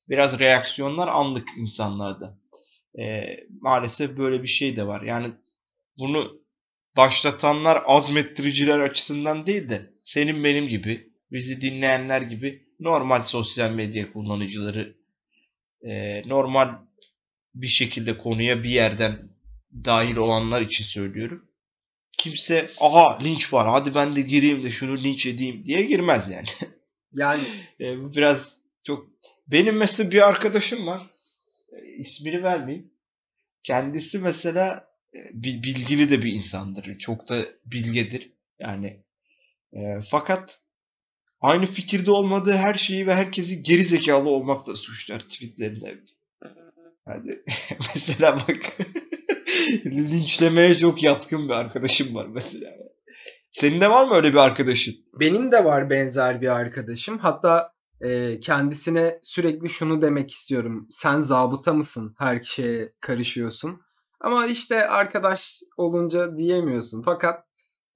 biraz 0.10 0.40
reaksiyonlar 0.40 1.08
anlık 1.08 1.48
insanlarda. 1.58 2.38
E, 3.00 3.38
maalesef 3.62 4.18
böyle 4.18 4.44
bir 4.44 4.48
şey 4.48 4.76
de 4.76 4.88
var. 4.88 5.02
Yani 5.02 5.32
bunu 5.98 6.42
başlatanlar 6.98 7.84
azmettiriciler 7.86 8.80
açısından 8.80 9.46
değil 9.46 9.70
de 9.70 9.90
senin 10.04 10.44
benim 10.44 10.68
gibi 10.68 11.12
bizi 11.32 11.62
dinleyenler 11.62 12.22
gibi 12.22 12.68
normal 12.80 13.22
sosyal 13.22 13.72
medya 13.72 14.14
kullanıcıları 14.14 14.96
e, 15.82 16.22
normal 16.30 16.70
bir 17.56 17.68
şekilde 17.68 18.18
konuya 18.18 18.64
bir 18.64 18.70
yerden 18.70 19.30
dahil 19.86 20.16
olanlar 20.16 20.62
için 20.62 20.84
söylüyorum. 20.84 21.48
Kimse 22.18 22.70
aha 22.80 23.20
linç 23.24 23.54
var 23.54 23.68
hadi 23.68 23.96
ben 23.96 24.16
de 24.16 24.22
gireyim 24.22 24.64
de 24.64 24.70
şunu 24.70 24.98
linç 24.98 25.26
edeyim 25.26 25.66
diye 25.66 25.84
girmez 25.84 26.30
yani. 26.30 26.48
Yani 27.14 27.44
e, 27.80 28.00
bu 28.00 28.16
biraz 28.16 28.58
çok 28.84 29.08
benim 29.48 29.78
mesela 29.78 30.12
bir 30.12 30.28
arkadaşım 30.30 30.88
var. 30.88 31.02
E, 31.72 31.98
ismini 31.98 32.44
vermeyeyim. 32.44 32.92
Kendisi 33.64 34.20
mesela 34.20 34.88
e, 35.14 35.20
bilgili 35.44 36.10
de 36.10 36.22
bir 36.24 36.34
insandır. 36.34 36.98
Çok 36.98 37.30
da 37.30 37.46
bilgedir. 37.66 38.32
Yani 38.60 39.04
e, 39.74 39.80
fakat 40.12 40.60
aynı 41.42 41.66
fikirde 41.66 42.12
olmadığı 42.12 42.54
her 42.54 42.74
şeyi 42.74 43.08
ve 43.08 43.14
herkesi 43.14 43.64
geri 43.64 43.86
zekalı 43.86 44.30
olmakla 44.30 44.76
suçlar 44.76 45.20
tweetlerinde. 45.20 46.00
Hadi 47.06 47.44
mesela 47.96 48.36
bak 48.36 48.78
linçlemeye 49.86 50.76
çok 50.76 51.04
yatkın 51.04 51.46
bir 51.46 51.54
arkadaşım 51.54 52.16
var 52.16 52.28
mesela. 52.30 52.70
Senin 53.52 53.82
de 53.82 53.90
var 53.90 54.08
mı 54.08 54.14
öyle 54.14 54.30
bir 54.30 54.38
arkadaşın? 54.38 54.96
Benim 55.20 55.52
de 55.52 55.66
var 55.66 55.90
benzer 55.90 56.42
bir 56.42 56.48
arkadaşım. 56.48 57.18
Hatta 57.18 57.74
e, 58.02 58.40
kendisine 58.40 59.20
sürekli 59.22 59.70
şunu 59.70 60.02
demek 60.02 60.32
istiyorum. 60.32 60.88
Sen 60.90 61.20
zabıta 61.20 61.74
mısın? 61.74 62.16
Her 62.18 62.42
şeye 62.42 62.94
karışıyorsun. 63.02 63.82
Ama 64.20 64.48
işte 64.48 64.88
arkadaş 64.88 65.60
olunca 65.78 66.38
diyemiyorsun. 66.38 67.02
Fakat 67.06 67.46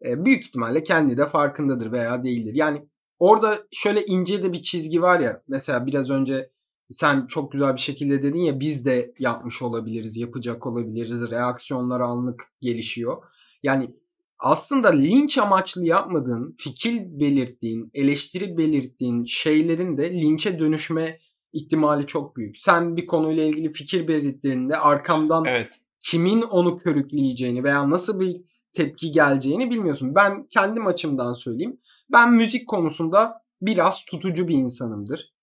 e, 0.05 0.25
büyük 0.25 0.43
ihtimalle 0.43 0.83
kendi 0.83 1.17
de 1.17 1.27
farkındadır 1.27 1.91
veya 1.91 2.23
değildir. 2.23 2.53
Yani 2.55 2.87
orada 3.19 3.59
şöyle 3.71 4.05
ince 4.05 4.43
de 4.43 4.53
bir 4.53 4.61
çizgi 4.61 5.01
var 5.01 5.19
ya. 5.19 5.41
Mesela 5.47 5.85
biraz 5.85 6.09
önce 6.09 6.49
sen 6.89 7.27
çok 7.27 7.51
güzel 7.51 7.73
bir 7.73 7.81
şekilde 7.81 8.23
dedin 8.23 8.41
ya 8.41 8.59
biz 8.59 8.85
de 8.85 9.13
yapmış 9.19 9.61
olabiliriz, 9.61 10.17
yapacak 10.17 10.65
olabiliriz. 10.65 11.31
Reaksiyonlar 11.31 11.99
anlık 11.99 12.43
gelişiyor. 12.61 13.23
Yani 13.63 13.95
aslında 14.39 14.89
linç 14.89 15.37
amaçlı 15.37 15.85
yapmadığın, 15.85 16.55
fikir 16.59 17.01
belirttiğin, 17.19 17.91
eleştiri 17.93 18.57
belirttiğin 18.57 19.23
şeylerin 19.23 19.97
de 19.97 20.13
linçe 20.13 20.59
dönüşme 20.59 21.19
ihtimali 21.53 22.07
çok 22.07 22.35
büyük. 22.35 22.57
Sen 22.57 22.97
bir 22.97 23.07
konuyla 23.07 23.43
ilgili 23.43 23.73
fikir 23.73 24.07
belirttiğinde 24.07 24.77
arkamdan 24.77 25.45
evet. 25.45 25.79
kimin 25.99 26.41
onu 26.41 26.77
körükleyeceğini 26.77 27.63
veya 27.63 27.89
nasıl 27.89 28.19
bir 28.19 28.41
tepki 28.73 29.11
geleceğini 29.11 29.69
bilmiyorsun. 29.69 30.15
Ben 30.15 30.47
kendim 30.47 30.87
açımdan 30.87 31.33
söyleyeyim. 31.33 31.79
Ben 32.11 32.33
müzik 32.33 32.67
konusunda 32.67 33.41
biraz 33.61 34.05
tutucu 34.05 34.47
bir 34.47 34.55
insanımdır. 34.55 35.33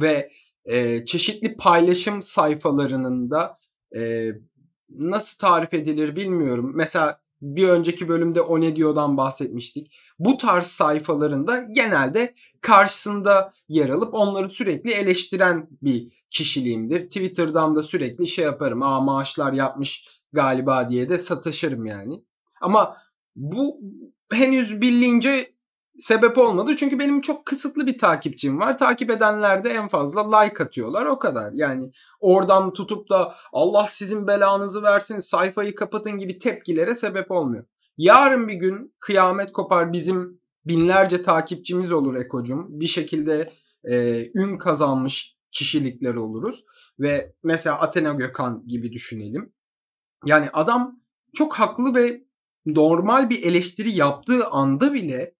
Ve 0.00 0.30
e, 0.64 1.04
çeşitli 1.04 1.56
paylaşım 1.56 2.22
sayfalarının 2.22 3.30
da 3.30 3.58
e, 3.96 4.30
nasıl 4.90 5.38
tarif 5.38 5.74
edilir 5.74 6.16
bilmiyorum. 6.16 6.72
Mesela 6.74 7.20
Bir 7.42 7.68
önceki 7.68 8.08
bölümde 8.08 8.40
O 8.40 8.60
Ne 8.60 8.76
Diyor'dan 8.76 9.16
bahsetmiştik. 9.16 9.92
Bu 10.18 10.36
tarz 10.36 10.66
sayfalarında 10.66 11.62
genelde 11.62 12.34
karşısında 12.60 13.52
yer 13.68 13.88
alıp 13.88 14.14
onları 14.14 14.50
sürekli 14.50 14.92
eleştiren 14.92 15.68
bir 15.82 16.24
kişiliğimdir. 16.30 17.00
Twitter'dan 17.00 17.76
da 17.76 17.82
sürekli 17.82 18.26
şey 18.26 18.44
yaparım. 18.44 18.82
Aa 18.82 19.00
maaşlar 19.00 19.52
yapmış 19.52 20.08
galiba 20.32 20.90
diye 20.90 21.08
de 21.08 21.18
sataşırım 21.18 21.86
yani. 21.86 22.22
Ama 22.60 22.96
bu 23.36 23.80
henüz 24.32 24.80
bilince 24.80 25.53
sebep 25.98 26.38
olmadı. 26.38 26.76
Çünkü 26.76 26.98
benim 26.98 27.20
çok 27.20 27.46
kısıtlı 27.46 27.86
bir 27.86 27.98
takipçim 27.98 28.60
var. 28.60 28.78
Takip 28.78 29.10
edenler 29.10 29.64
de 29.64 29.70
en 29.70 29.88
fazla 29.88 30.38
like 30.38 30.64
atıyorlar. 30.64 31.06
O 31.06 31.18
kadar. 31.18 31.52
Yani 31.52 31.92
oradan 32.20 32.72
tutup 32.72 33.10
da 33.10 33.34
Allah 33.52 33.86
sizin 33.86 34.26
belanızı 34.26 34.82
versin 34.82 35.18
sayfayı 35.18 35.74
kapatın 35.74 36.18
gibi 36.18 36.38
tepkilere 36.38 36.94
sebep 36.94 37.30
olmuyor. 37.30 37.64
Yarın 37.96 38.48
bir 38.48 38.54
gün 38.54 38.94
kıyamet 39.00 39.52
kopar 39.52 39.92
bizim 39.92 40.40
binlerce 40.64 41.22
takipçimiz 41.22 41.92
olur 41.92 42.14
Ekocum. 42.14 42.66
Bir 42.80 42.86
şekilde 42.86 43.52
e, 43.84 44.24
ün 44.34 44.58
kazanmış 44.58 45.36
kişilikler 45.50 46.14
oluruz. 46.14 46.64
Ve 46.98 47.34
mesela 47.42 47.80
Athena 47.80 48.12
Gökhan 48.12 48.62
gibi 48.66 48.92
düşünelim. 48.92 49.52
Yani 50.24 50.48
adam 50.52 51.00
çok 51.34 51.54
haklı 51.54 51.94
ve 51.94 52.24
normal 52.66 53.30
bir 53.30 53.42
eleştiri 53.42 53.96
yaptığı 53.96 54.46
anda 54.46 54.94
bile 54.94 55.34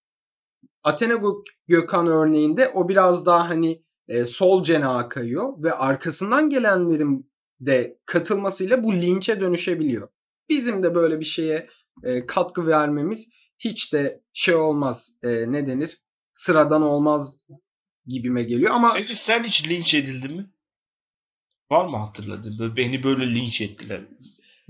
Athena 0.85 1.21
Gökhan 1.67 2.07
örneğinde 2.07 2.69
o 2.69 2.89
biraz 2.89 3.25
daha 3.25 3.49
hani 3.49 3.83
e, 4.07 4.25
sol 4.25 4.63
cenaha 4.63 5.09
kayıyor 5.09 5.63
ve 5.63 5.73
arkasından 5.73 6.49
gelenlerin 6.49 7.31
de 7.59 7.97
katılmasıyla 8.05 8.83
bu 8.83 8.93
linçe 8.93 9.39
dönüşebiliyor. 9.39 10.07
Bizim 10.49 10.83
de 10.83 10.95
böyle 10.95 11.19
bir 11.19 11.25
şeye 11.25 11.69
e, 12.03 12.25
katkı 12.25 12.67
vermemiz 12.67 13.29
hiç 13.59 13.93
de 13.93 14.21
şey 14.33 14.55
olmaz 14.55 15.09
e, 15.23 15.51
ne 15.51 15.67
denir 15.67 16.01
sıradan 16.33 16.81
olmaz 16.81 17.39
gibime 18.07 18.43
geliyor 18.43 18.73
ama 18.73 18.93
Peki 18.95 19.15
sen 19.15 19.43
hiç 19.43 19.69
linç 19.69 19.95
edildin 19.95 20.37
mi? 20.37 20.49
Var 21.71 21.85
mı 21.85 21.97
hatırladın? 21.97 22.73
Beni 22.77 23.03
böyle 23.03 23.35
linç 23.35 23.61
ettiler. 23.61 24.01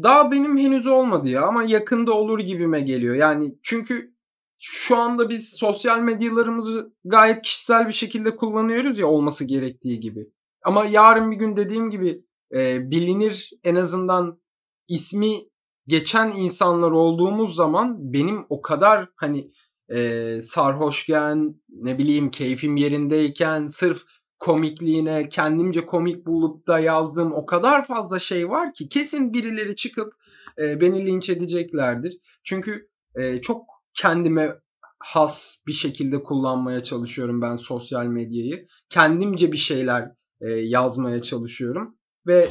Daha 0.04 0.32
benim 0.32 0.58
henüz 0.58 0.88
olmadı 0.88 1.30
ya 1.30 1.42
ama 1.42 1.64
yakında 1.64 2.14
olur 2.14 2.40
gibime 2.40 2.82
geliyor. 2.82 3.16
Yani 3.16 3.56
çünkü 3.64 4.15
şu 4.60 4.98
anda 4.98 5.30
biz 5.30 5.54
sosyal 5.54 6.00
medyalarımızı 6.00 6.94
gayet 7.06 7.42
kişisel 7.42 7.88
bir 7.88 7.94
şekilde 7.94 8.36
kullanıyoruz 8.36 9.00
ya 9.00 9.08
olması 9.08 9.46
gerektiği 9.46 10.00
gibi. 10.00 10.30
Ama 10.64 10.86
yarın 10.86 11.32
bir 11.32 11.36
gün 11.36 11.56
dediğim 11.56 11.92
gibi 11.92 12.26
e, 12.56 12.92
bilinir 12.92 13.52
en 13.64 13.76
azından 13.76 14.40
ismi 14.88 15.50
geçen 15.88 16.32
insanlar 16.32 16.92
olduğumuz 16.92 17.56
zaman 17.56 18.14
benim 18.14 18.46
o 18.50 18.62
kadar 18.62 19.10
hani 19.16 19.52
e, 19.90 20.40
sarhoşken 20.42 21.56
ne 21.70 21.98
bileyim 21.98 22.32
keyfim 22.32 22.78
yerindeyken 22.78 23.68
sırf 23.68 24.02
komikliğine 24.40 25.30
kendimce 25.30 25.86
komik 25.86 26.26
bulup 26.26 26.68
da 26.68 26.80
yazdığım 26.80 27.34
o 27.34 27.46
kadar 27.46 27.88
fazla 27.88 28.20
şey 28.20 28.50
var 28.50 28.74
ki 28.74 28.90
kesin 28.90 29.34
birileri 29.34 29.76
çıkıp 29.76 30.14
e, 30.60 30.82
beni 30.82 31.06
linç 31.06 31.30
edeceklerdir. 31.30 32.18
Çünkü 32.44 32.90
e, 33.16 33.42
çok 33.42 33.75
kendime 33.98 34.56
has 35.00 35.56
bir 35.68 35.74
şekilde 35.74 36.24
kullanmaya 36.24 36.84
çalışıyorum 36.84 37.42
ben 37.42 37.56
sosyal 37.56 38.06
medyayı. 38.06 38.68
Kendimce 38.90 39.52
bir 39.52 39.58
şeyler 39.58 40.12
e, 40.42 40.50
yazmaya 40.50 41.22
çalışıyorum 41.22 41.98
ve 42.28 42.50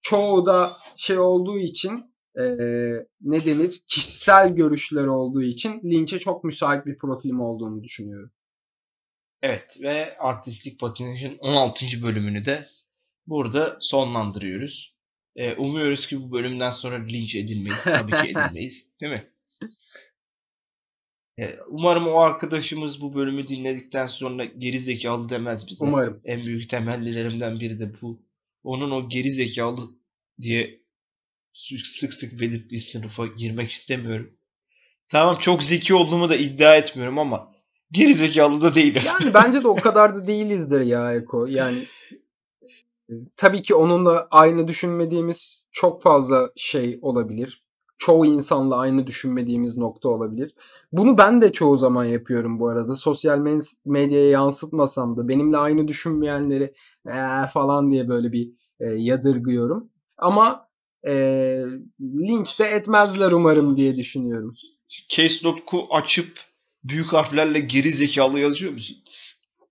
çoğu 0.00 0.46
da 0.46 0.76
şey 0.96 1.18
olduğu 1.18 1.58
için 1.58 2.14
e, 2.38 2.42
ne 3.20 3.44
denir 3.44 3.82
kişisel 3.86 4.54
görüşler 4.54 5.06
olduğu 5.06 5.42
için 5.42 5.80
linçe 5.84 6.18
çok 6.18 6.44
müsait 6.44 6.86
bir 6.86 6.98
profilim 6.98 7.40
olduğunu 7.40 7.82
düşünüyorum. 7.82 8.30
Evet 9.42 9.78
ve 9.82 10.18
Artistik 10.18 10.80
Patinaj'ın 10.80 11.38
16. 11.38 11.86
bölümünü 12.02 12.44
de 12.44 12.66
burada 13.26 13.76
sonlandırıyoruz. 13.80 14.96
Ee, 15.36 15.54
umuyoruz 15.54 16.06
ki 16.06 16.22
bu 16.22 16.32
bölümden 16.32 16.70
sonra 16.70 17.04
linç 17.04 17.34
edilmeyiz. 17.34 17.84
Tabii 17.84 18.10
ki 18.10 18.28
edilmeyiz. 18.38 18.92
Değil 19.00 19.12
mi? 19.12 19.30
Ee, 21.40 21.58
umarım 21.68 22.08
o 22.08 22.20
arkadaşımız 22.20 23.00
bu 23.02 23.14
bölümü 23.14 23.48
dinledikten 23.48 24.06
sonra 24.06 24.44
geri 24.44 24.80
zekalı 24.80 25.28
demez 25.28 25.66
bize. 25.68 25.84
Umarım. 25.84 26.20
En 26.24 26.44
büyük 26.44 26.70
temellilerimden 26.70 27.60
biri 27.60 27.80
de 27.80 27.92
bu. 28.02 28.22
Onun 28.64 28.90
o 28.90 29.08
geri 29.08 29.30
zekalı 29.30 29.80
diye 30.40 30.80
sık 31.84 32.14
sık 32.14 32.40
belirttiği 32.40 32.80
sınıfa 32.80 33.26
girmek 33.26 33.70
istemiyorum. 33.70 34.30
Tamam 35.08 35.36
çok 35.40 35.64
zeki 35.64 35.94
olduğumu 35.94 36.28
da 36.28 36.36
iddia 36.36 36.76
etmiyorum 36.76 37.18
ama 37.18 37.52
geri 37.90 38.14
zekalı 38.14 38.62
da 38.62 38.74
değilim. 38.74 39.02
Yani 39.06 39.34
bence 39.34 39.62
de 39.62 39.68
o 39.68 39.74
kadar 39.86 40.14
da 40.14 40.26
değilizdir 40.26 40.80
ya 40.80 41.14
Eko. 41.14 41.46
Yani 41.46 41.84
tabii 43.36 43.62
ki 43.62 43.74
onunla 43.74 44.28
aynı 44.30 44.68
düşünmediğimiz 44.68 45.66
çok 45.72 46.02
fazla 46.02 46.50
şey 46.56 46.98
olabilir. 47.02 47.64
Çoğu 47.98 48.26
insanla 48.26 48.78
aynı 48.78 49.06
düşünmediğimiz 49.06 49.78
nokta 49.78 50.08
olabilir. 50.08 50.54
Bunu 50.92 51.18
ben 51.18 51.40
de 51.40 51.52
çoğu 51.52 51.76
zaman 51.76 52.04
yapıyorum 52.04 52.60
bu 52.60 52.68
arada. 52.68 52.92
Sosyal 52.92 53.58
medyaya 53.84 54.30
yansıtmasam 54.30 55.16
da 55.16 55.28
benimle 55.28 55.56
aynı 55.56 55.88
düşünmeyenleri 55.88 56.74
ee, 57.06 57.46
falan 57.52 57.92
diye 57.92 58.08
böyle 58.08 58.32
bir 58.32 58.50
e, 58.80 58.84
yadırgıyorum. 58.84 59.90
Ama 60.18 60.68
e, 61.06 61.12
linç 62.00 62.60
de 62.60 62.64
etmezler 62.64 63.32
umarım 63.32 63.76
diye 63.76 63.96
düşünüyorum. 63.96 64.54
Case 65.08 65.44
Log'u 65.44 65.86
açıp 65.90 66.40
büyük 66.84 67.12
harflerle 67.12 67.60
geri 67.60 67.92
zekalı 67.92 68.40
yazıyor 68.40 68.72
musun? 68.72 68.96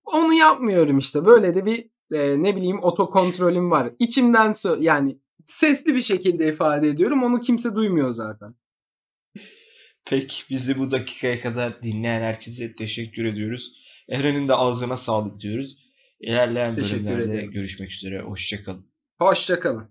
Onu 0.06 0.34
yapmıyorum 0.34 0.98
işte. 0.98 1.26
Böyle 1.26 1.56
de 1.56 1.66
bir 1.66 1.90
e, 2.12 2.44
ne 2.44 2.56
bileyim 2.56 2.84
otokontrolüm 2.84 3.72
var. 3.72 3.92
İçimden 4.00 4.52
so 4.52 4.78
yani 4.80 5.18
sesli 5.46 5.96
bir 5.96 6.02
şekilde 6.02 6.48
ifade 6.48 6.88
ediyorum. 6.88 7.24
Onu 7.24 7.42
kimse 7.42 7.76
duymuyor 7.76 8.12
zaten. 8.12 8.56
Peki 10.10 10.44
bizi 10.50 10.80
bu 10.80 10.92
dakikaya 10.92 11.42
kadar 11.42 11.84
dinleyen 11.84 12.22
herkese 12.22 12.76
teşekkür 12.76 13.26
ediyoruz. 13.26 13.72
Eren'in 14.10 14.48
de 14.48 14.54
ağzına 14.54 14.98
sağlık 14.98 15.40
diyoruz. 15.40 15.78
İlerleyen 16.20 16.76
Teşekkür 16.76 17.06
bölümlerde 17.06 17.34
ederim. 17.34 17.52
görüşmek 17.52 17.92
üzere. 17.92 18.22
Hoşçakalın. 18.22 18.86
Hoşçakalın. 19.20 19.90